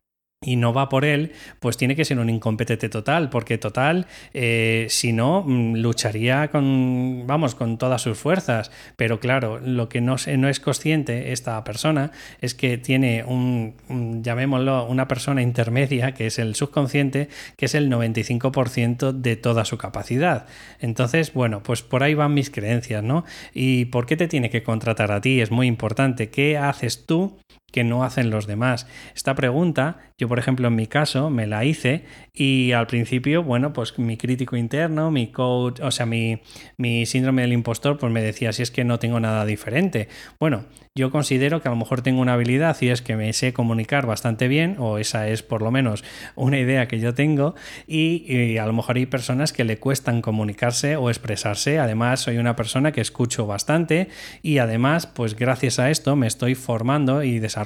y 0.47 0.55
no 0.55 0.73
va 0.73 0.89
por 0.89 1.05
él, 1.05 1.33
pues 1.59 1.77
tiene 1.77 1.97
que 1.97 2.05
ser 2.05 2.21
un 2.21 2.31
incompetente 2.31 2.89
total, 2.89 3.29
porque 3.31 3.59
total, 3.59 4.07
eh, 4.33 4.87
si 4.89 5.13
no, 5.13 5.43
mm, 5.45 5.75
lucharía 5.75 6.49
con, 6.49 7.25
vamos, 7.27 7.57
con 7.57 7.79
todas 7.79 8.01
sus 8.01 8.17
fuerzas. 8.17 8.71
Pero 8.97 9.19
claro, 9.19 9.59
lo 9.59 9.89
que 9.89 10.01
no, 10.01 10.15
no 10.39 10.49
es 10.49 10.61
consciente 10.61 11.33
esta 11.33 11.63
persona 11.65 12.13
es 12.41 12.55
que 12.55 12.79
tiene 12.79 13.25
un, 13.25 13.75
llamémoslo, 14.23 14.87
una 14.87 15.09
persona 15.09 15.43
intermedia, 15.43 16.13
que 16.13 16.29
es 16.29 16.39
el 16.39 16.55
subconsciente, 16.55 17.29
que 17.57 17.67
es 17.67 17.75
el 17.75 17.91
95% 17.91 19.11
de 19.11 19.35
toda 19.35 19.65
su 19.65 19.79
capacidad. 19.79 20.47
Entonces, 20.79 21.33
bueno, 21.33 21.65
pues 21.65 21.83
por 21.83 22.05
ahí 22.05 22.15
van 22.15 22.35
mis 22.35 22.51
creencias, 22.51 23.03
¿no? 23.03 23.25
¿Y 23.53 23.87
por 23.87 24.07
qué 24.07 24.17
te 24.17 24.29
tiene 24.29 24.49
que 24.49 24.63
contratar 24.63 25.11
a 25.11 25.21
ti? 25.21 25.41
Es 25.41 25.51
muy 25.51 25.67
importante. 25.67 26.31
¿Qué 26.31 26.57
haces 26.57 27.05
tú 27.05 27.37
que 27.77 27.85
no 27.85 28.05
hacen 28.05 28.31
los 28.31 28.47
demás? 28.47 28.87
Esta 29.15 29.35
pregunta, 29.35 29.99
yo 30.17 30.29
por 30.29 30.39
ejemplo 30.39 30.69
en 30.69 30.77
mi 30.77 30.87
caso 30.87 31.29
me 31.29 31.47
la 31.47 31.67
hice 31.67 32.07
y 32.33 32.73
al 32.73 32.87
principio, 32.87 33.43
bueno, 33.43 33.75
pues 33.75 33.99
mi 33.99 34.17
crítico 34.17 34.57
interno, 34.57 35.11
mi 35.11 35.27
coach, 35.27 35.81
o 35.81 35.91
sea, 35.91 36.07
mi, 36.07 36.41
mi 36.79 37.05
síndrome 37.05 37.43
del 37.43 37.53
impostor, 37.53 37.99
pues 37.99 38.11
me 38.11 38.23
decía, 38.23 38.55
si 38.55 38.63
es 38.63 38.71
que 38.71 38.83
no 38.83 38.99
tengo 38.99 39.21
nada 39.21 39.45
diferente. 39.45 40.09
Bueno, 40.41 40.65
yo 40.97 41.11
considero 41.11 41.61
que 41.61 41.69
a 41.69 41.71
lo 41.71 41.77
mejor 41.77 42.01
tengo 42.01 42.23
una 42.23 42.33
habilidad 42.33 42.75
y 42.81 42.89
es 42.89 43.03
que 43.03 43.17
me 43.17 43.31
sé 43.35 43.53
comunicar 43.53 44.07
bastante 44.07 44.49
bien, 44.49 44.77
o 44.79 44.97
esa 44.97 45.29
es 45.29 45.43
por 45.43 45.61
lo 45.61 45.71
menos 45.71 46.03
una 46.35 46.59
idea 46.59 46.89
que 46.89 46.99
yo 46.99 47.13
tengo, 47.13 47.55
y, 47.87 48.57
a 48.57 48.65
lo 48.65 48.73
mejor 48.73 48.97
hay 48.97 49.05
personas 49.05 49.53
que 49.53 49.65
le 49.65 49.79
cuestan 49.79 50.23
comunicarse 50.23 50.97
o 50.97 51.11
expresarse. 51.11 51.79
Además, 51.79 52.21
soy 52.21 52.39
una 52.39 52.57
persona 52.57 52.93
que 52.93 53.03
escucho 53.03 53.47
bastante 53.47 54.09
y 54.41 54.57
además, 54.57 55.07
pues 55.07 55.37
gracias 55.37 55.79
a 55.79 55.91
esto 55.91 56.17
me 56.17 56.27
estoy 56.27 56.55
formando 56.55 57.23
y 57.23 57.41
desarrollando 57.41 57.66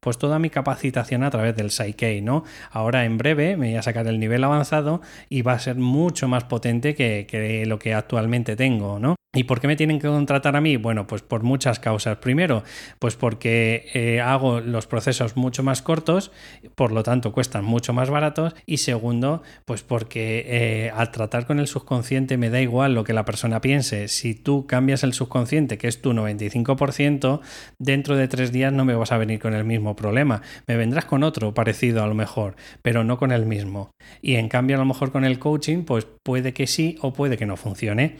pues 0.00 0.18
toda 0.18 0.38
mi 0.38 0.50
capacitación 0.50 1.22
a 1.22 1.30
través 1.30 1.56
del 1.56 1.70
Psyche, 1.70 2.20
¿no? 2.22 2.44
Ahora 2.70 3.04
en 3.04 3.18
breve 3.18 3.56
me 3.56 3.68
voy 3.68 3.76
a 3.76 3.82
sacar 3.82 4.06
el 4.06 4.18
nivel 4.18 4.44
avanzado 4.44 5.00
y 5.28 5.42
va 5.42 5.52
a 5.52 5.58
ser 5.58 5.76
mucho 5.76 6.28
más 6.28 6.44
potente 6.44 6.94
que, 6.94 7.26
que 7.28 7.66
lo 7.66 7.78
que 7.78 7.94
actualmente 7.94 8.56
tengo, 8.56 8.98
¿no? 8.98 9.17
¿Y 9.34 9.44
por 9.44 9.60
qué 9.60 9.66
me 9.66 9.76
tienen 9.76 9.98
que 9.98 10.08
contratar 10.08 10.56
a 10.56 10.62
mí? 10.62 10.78
Bueno, 10.78 11.06
pues 11.06 11.20
por 11.20 11.42
muchas 11.42 11.78
causas. 11.78 12.16
Primero, 12.16 12.64
pues 12.98 13.14
porque 13.14 13.86
eh, 13.92 14.22
hago 14.22 14.60
los 14.60 14.86
procesos 14.86 15.36
mucho 15.36 15.62
más 15.62 15.82
cortos, 15.82 16.32
por 16.74 16.92
lo 16.92 17.02
tanto 17.02 17.30
cuestan 17.30 17.62
mucho 17.62 17.92
más 17.92 18.08
baratos. 18.08 18.54
Y 18.64 18.78
segundo, 18.78 19.42
pues 19.66 19.82
porque 19.82 20.46
eh, 20.46 20.90
al 20.96 21.10
tratar 21.10 21.46
con 21.46 21.58
el 21.58 21.66
subconsciente 21.66 22.38
me 22.38 22.48
da 22.48 22.62
igual 22.62 22.94
lo 22.94 23.04
que 23.04 23.12
la 23.12 23.26
persona 23.26 23.60
piense. 23.60 24.08
Si 24.08 24.34
tú 24.34 24.66
cambias 24.66 25.04
el 25.04 25.12
subconsciente, 25.12 25.76
que 25.76 25.88
es 25.88 26.00
tu 26.00 26.14
95%, 26.14 27.40
dentro 27.78 28.16
de 28.16 28.28
tres 28.28 28.50
días 28.50 28.72
no 28.72 28.86
me 28.86 28.94
vas 28.94 29.12
a 29.12 29.18
venir 29.18 29.40
con 29.40 29.52
el 29.52 29.64
mismo 29.64 29.94
problema. 29.94 30.40
Me 30.66 30.76
vendrás 30.76 31.04
con 31.04 31.22
otro 31.22 31.52
parecido 31.52 32.02
a 32.02 32.06
lo 32.06 32.14
mejor, 32.14 32.56
pero 32.80 33.04
no 33.04 33.18
con 33.18 33.30
el 33.32 33.44
mismo. 33.44 33.90
Y 34.22 34.36
en 34.36 34.48
cambio, 34.48 34.76
a 34.76 34.78
lo 34.78 34.86
mejor 34.86 35.12
con 35.12 35.26
el 35.26 35.38
coaching, 35.38 35.84
pues 35.84 36.06
puede 36.22 36.54
que 36.54 36.66
sí 36.66 36.96
o 37.02 37.12
puede 37.12 37.36
que 37.36 37.44
no 37.44 37.58
funcione. 37.58 38.16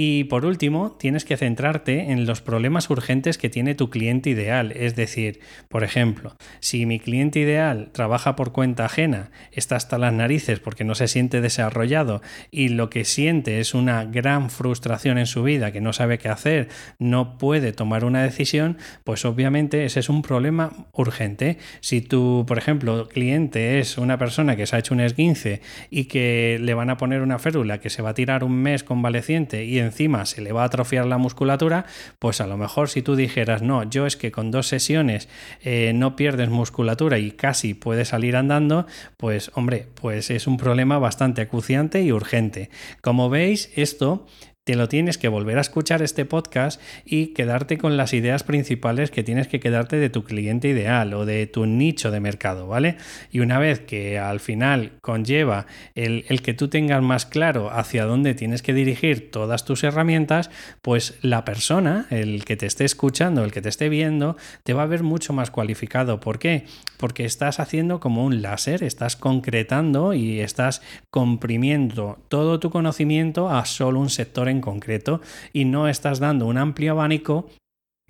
Y 0.00 0.22
por 0.22 0.46
último, 0.46 0.92
tienes 0.92 1.24
que 1.24 1.36
centrarte 1.36 2.12
en 2.12 2.24
los 2.24 2.40
problemas 2.40 2.88
urgentes 2.88 3.36
que 3.36 3.50
tiene 3.50 3.74
tu 3.74 3.90
cliente 3.90 4.30
ideal. 4.30 4.70
Es 4.70 4.94
decir, 4.94 5.40
por 5.68 5.82
ejemplo, 5.82 6.36
si 6.60 6.86
mi 6.86 7.00
cliente 7.00 7.40
ideal 7.40 7.90
trabaja 7.90 8.36
por 8.36 8.52
cuenta 8.52 8.84
ajena, 8.84 9.32
está 9.50 9.74
hasta 9.74 9.98
las 9.98 10.12
narices 10.12 10.60
porque 10.60 10.84
no 10.84 10.94
se 10.94 11.08
siente 11.08 11.40
desarrollado 11.40 12.22
y 12.52 12.68
lo 12.68 12.90
que 12.90 13.04
siente 13.04 13.58
es 13.58 13.74
una 13.74 14.04
gran 14.04 14.50
frustración 14.50 15.18
en 15.18 15.26
su 15.26 15.42
vida, 15.42 15.72
que 15.72 15.80
no 15.80 15.92
sabe 15.92 16.18
qué 16.18 16.28
hacer, 16.28 16.68
no 17.00 17.36
puede 17.36 17.72
tomar 17.72 18.04
una 18.04 18.22
decisión, 18.22 18.78
pues 19.02 19.24
obviamente 19.24 19.84
ese 19.84 19.98
es 19.98 20.08
un 20.08 20.22
problema 20.22 20.86
urgente. 20.92 21.58
Si 21.80 22.02
tu, 22.02 22.44
por 22.46 22.58
ejemplo, 22.58 23.08
cliente 23.08 23.80
es 23.80 23.98
una 23.98 24.16
persona 24.16 24.54
que 24.54 24.64
se 24.64 24.76
ha 24.76 24.78
hecho 24.78 24.94
un 24.94 25.00
esguince 25.00 25.60
y 25.90 26.04
que 26.04 26.60
le 26.60 26.74
van 26.74 26.88
a 26.88 26.98
poner 26.98 27.20
una 27.20 27.40
férula 27.40 27.80
que 27.80 27.90
se 27.90 28.00
va 28.00 28.10
a 28.10 28.14
tirar 28.14 28.44
un 28.44 28.62
mes 28.62 28.84
convaleciente 28.84 29.64
y 29.64 29.87
encima 29.88 30.24
se 30.24 30.40
le 30.40 30.52
va 30.52 30.62
a 30.62 30.66
atrofiar 30.66 31.06
la 31.06 31.18
musculatura, 31.18 31.84
pues 32.18 32.40
a 32.40 32.46
lo 32.46 32.56
mejor 32.56 32.88
si 32.88 33.02
tú 33.02 33.16
dijeras, 33.16 33.62
no, 33.62 33.82
yo 33.82 34.06
es 34.06 34.16
que 34.16 34.30
con 34.30 34.50
dos 34.50 34.68
sesiones 34.68 35.28
eh, 35.62 35.92
no 35.94 36.16
pierdes 36.16 36.48
musculatura 36.48 37.18
y 37.18 37.32
casi 37.32 37.74
puedes 37.74 38.08
salir 38.08 38.36
andando, 38.36 38.86
pues 39.16 39.50
hombre, 39.54 39.88
pues 39.94 40.30
es 40.30 40.46
un 40.46 40.56
problema 40.56 40.98
bastante 40.98 41.42
acuciante 41.42 42.02
y 42.02 42.12
urgente. 42.12 42.70
Como 43.00 43.28
veis, 43.28 43.70
esto 43.74 44.26
te 44.68 44.76
lo 44.76 44.86
tienes 44.86 45.16
que 45.16 45.28
volver 45.28 45.56
a 45.56 45.62
escuchar 45.62 46.02
este 46.02 46.26
podcast 46.26 46.78
y 47.06 47.28
quedarte 47.28 47.78
con 47.78 47.96
las 47.96 48.12
ideas 48.12 48.42
principales 48.42 49.10
que 49.10 49.22
tienes 49.22 49.48
que 49.48 49.60
quedarte 49.60 49.96
de 49.96 50.10
tu 50.10 50.24
cliente 50.24 50.68
ideal 50.68 51.14
o 51.14 51.24
de 51.24 51.46
tu 51.46 51.64
nicho 51.64 52.10
de 52.10 52.20
mercado, 52.20 52.66
¿vale? 52.66 52.98
Y 53.32 53.40
una 53.40 53.58
vez 53.58 53.80
que 53.80 54.18
al 54.18 54.40
final 54.40 54.92
conlleva 55.00 55.64
el, 55.94 56.42
que 56.42 56.52
tú 56.52 56.68
tengas 56.68 57.02
más 57.02 57.24
claro 57.24 57.70
hacia 57.70 58.04
dónde 58.04 58.34
tienes 58.34 58.60
que 58.60 58.74
dirigir 58.74 59.30
todas 59.30 59.64
tus 59.64 59.84
herramientas, 59.84 60.50
pues 60.82 61.18
la 61.22 61.46
persona, 61.46 62.06
el 62.10 62.44
que 62.44 62.58
te 62.58 62.66
esté 62.66 62.84
escuchando, 62.84 63.44
el 63.44 63.52
que 63.52 63.62
te 63.62 63.70
esté 63.70 63.88
viendo, 63.88 64.36
te 64.64 64.74
va 64.74 64.82
a 64.82 64.86
ver 64.86 65.02
mucho 65.02 65.32
más 65.32 65.50
cualificado. 65.50 66.20
¿Por 66.20 66.38
qué? 66.38 66.66
Porque 66.98 67.24
estás 67.24 67.58
haciendo 67.58 68.00
como 68.00 68.22
un 68.22 68.42
láser, 68.42 68.84
estás 68.84 69.16
concretando 69.16 70.12
y 70.12 70.40
estás 70.40 70.82
comprimiendo 71.08 72.18
todo 72.28 72.60
tu 72.60 72.68
conocimiento 72.68 73.48
a 73.48 73.64
solo 73.64 73.98
un 73.98 74.10
sector 74.10 74.50
en 74.50 74.57
concreto 74.60 75.20
y 75.52 75.64
no 75.64 75.88
estás 75.88 76.20
dando 76.20 76.46
un 76.46 76.58
amplio 76.58 76.92
abanico 76.92 77.48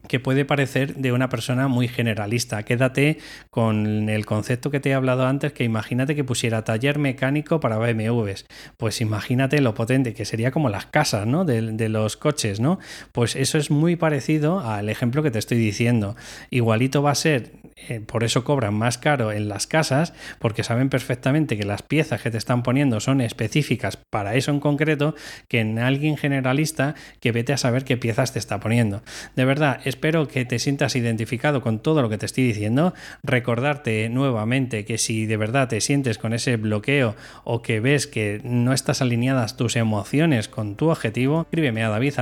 que 0.08 0.20
puede 0.20 0.44
parecer 0.44 0.96
de 0.96 1.12
una 1.12 1.28
persona 1.28 1.68
muy 1.68 1.88
generalista. 1.88 2.62
Quédate 2.62 3.18
con 3.50 4.08
el 4.08 4.26
concepto 4.26 4.70
que 4.70 4.80
te 4.80 4.90
he 4.90 4.94
hablado 4.94 5.26
antes, 5.26 5.52
que 5.52 5.64
imagínate 5.64 6.16
que 6.16 6.24
pusiera 6.24 6.64
taller 6.64 6.98
mecánico 6.98 7.60
para 7.60 7.78
BMWs. 7.78 8.46
Pues 8.76 9.00
imagínate 9.00 9.60
lo 9.60 9.74
potente 9.74 10.14
que 10.14 10.24
sería 10.24 10.50
como 10.50 10.68
las 10.68 10.86
casas, 10.86 11.26
¿no? 11.26 11.44
De, 11.44 11.88
los 11.88 12.16
coches, 12.16 12.60
¿no? 12.60 12.78
Pues 13.12 13.34
eso 13.36 13.56
es 13.56 13.70
muy 13.70 13.96
parecido 13.96 14.60
al 14.60 14.88
ejemplo 14.88 15.22
que 15.22 15.30
te 15.30 15.38
estoy 15.38 15.58
diciendo. 15.58 16.16
Igualito 16.50 17.02
va 17.02 17.12
a 17.12 17.14
ser, 17.14 17.52
eh, 17.88 18.00
por 18.00 18.24
eso 18.24 18.44
cobran 18.44 18.74
más 18.74 18.98
caro 18.98 19.32
en 19.32 19.48
las 19.48 19.66
casas, 19.66 20.12
porque 20.38 20.64
saben 20.64 20.90
perfectamente 20.90 21.56
que 21.56 21.64
las 21.64 21.82
piezas 21.82 22.20
que 22.20 22.30
te 22.30 22.38
están 22.38 22.62
poniendo 22.62 23.00
son 23.00 23.20
específicas 23.20 23.96
para 23.96 24.34
eso 24.34 24.50
en 24.50 24.60
concreto, 24.60 25.14
que 25.48 25.60
en 25.60 25.78
alguien 25.78 26.16
generalista 26.16 26.94
que 27.20 27.32
vete 27.32 27.52
a 27.52 27.56
saber 27.56 27.84
qué 27.84 27.96
piezas 27.96 28.32
te 28.32 28.38
está 28.38 28.60
poniendo. 28.60 29.02
De 29.36 29.44
verdad, 29.44 29.80
espero 29.98 30.28
que 30.28 30.44
te 30.44 30.60
sientas 30.60 30.94
identificado 30.94 31.60
con 31.60 31.80
todo 31.80 32.02
lo 32.02 32.08
que 32.08 32.18
te 32.18 32.26
estoy 32.26 32.44
diciendo. 32.44 32.94
Recordarte 33.24 34.08
nuevamente 34.08 34.84
que 34.84 34.96
si 34.96 35.26
de 35.26 35.36
verdad 35.36 35.66
te 35.66 35.80
sientes 35.80 36.18
con 36.18 36.32
ese 36.32 36.56
bloqueo 36.56 37.16
o 37.42 37.62
que 37.62 37.80
ves 37.80 38.06
que 38.06 38.40
no 38.44 38.72
estás 38.72 39.02
alineadas 39.02 39.56
tus 39.56 39.74
emociones 39.74 40.46
con 40.46 40.76
tu 40.76 40.90
objetivo, 40.90 41.40
escríbeme 41.40 41.82
a 41.82 41.88
david 41.88 42.14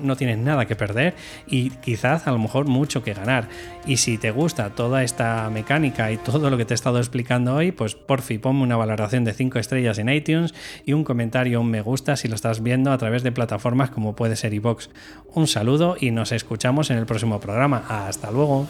no 0.00 0.16
tienes 0.16 0.38
nada 0.38 0.66
que 0.66 0.76
perder 0.76 1.14
y 1.48 1.70
quizás 1.70 2.28
a 2.28 2.30
lo 2.30 2.38
mejor 2.38 2.66
mucho 2.66 3.02
que 3.02 3.12
ganar. 3.12 3.48
Y 3.84 3.96
si 3.96 4.16
te 4.16 4.30
gusta 4.30 4.70
toda 4.76 5.02
esta 5.02 5.50
mecánica 5.50 6.12
y 6.12 6.18
todo 6.18 6.50
lo 6.50 6.56
que 6.56 6.64
te 6.64 6.74
he 6.74 6.76
estado 6.76 6.98
explicando 6.98 7.56
hoy, 7.56 7.72
pues 7.72 7.96
por 7.96 8.22
fin 8.22 8.40
ponme 8.40 8.62
una 8.62 8.76
valoración 8.76 9.24
de 9.24 9.32
5 9.32 9.58
estrellas 9.58 9.98
en 9.98 10.08
iTunes 10.08 10.54
y 10.84 10.92
un 10.92 11.02
comentario, 11.02 11.60
un 11.60 11.70
me 11.70 11.80
gusta 11.80 12.14
si 12.14 12.28
lo 12.28 12.36
estás 12.36 12.62
viendo 12.62 12.92
a 12.92 12.98
través 12.98 13.24
de 13.24 13.32
plataformas 13.32 13.90
como 13.90 14.14
puede 14.14 14.36
ser 14.36 14.54
iVoox. 14.54 14.88
Un 15.34 15.48
saludo 15.48 15.95
y 16.00 16.10
nos 16.10 16.32
escuchamos 16.32 16.90
en 16.90 16.98
el 16.98 17.06
próximo 17.06 17.40
programa. 17.40 17.84
Hasta 17.88 18.30
luego. 18.30 18.66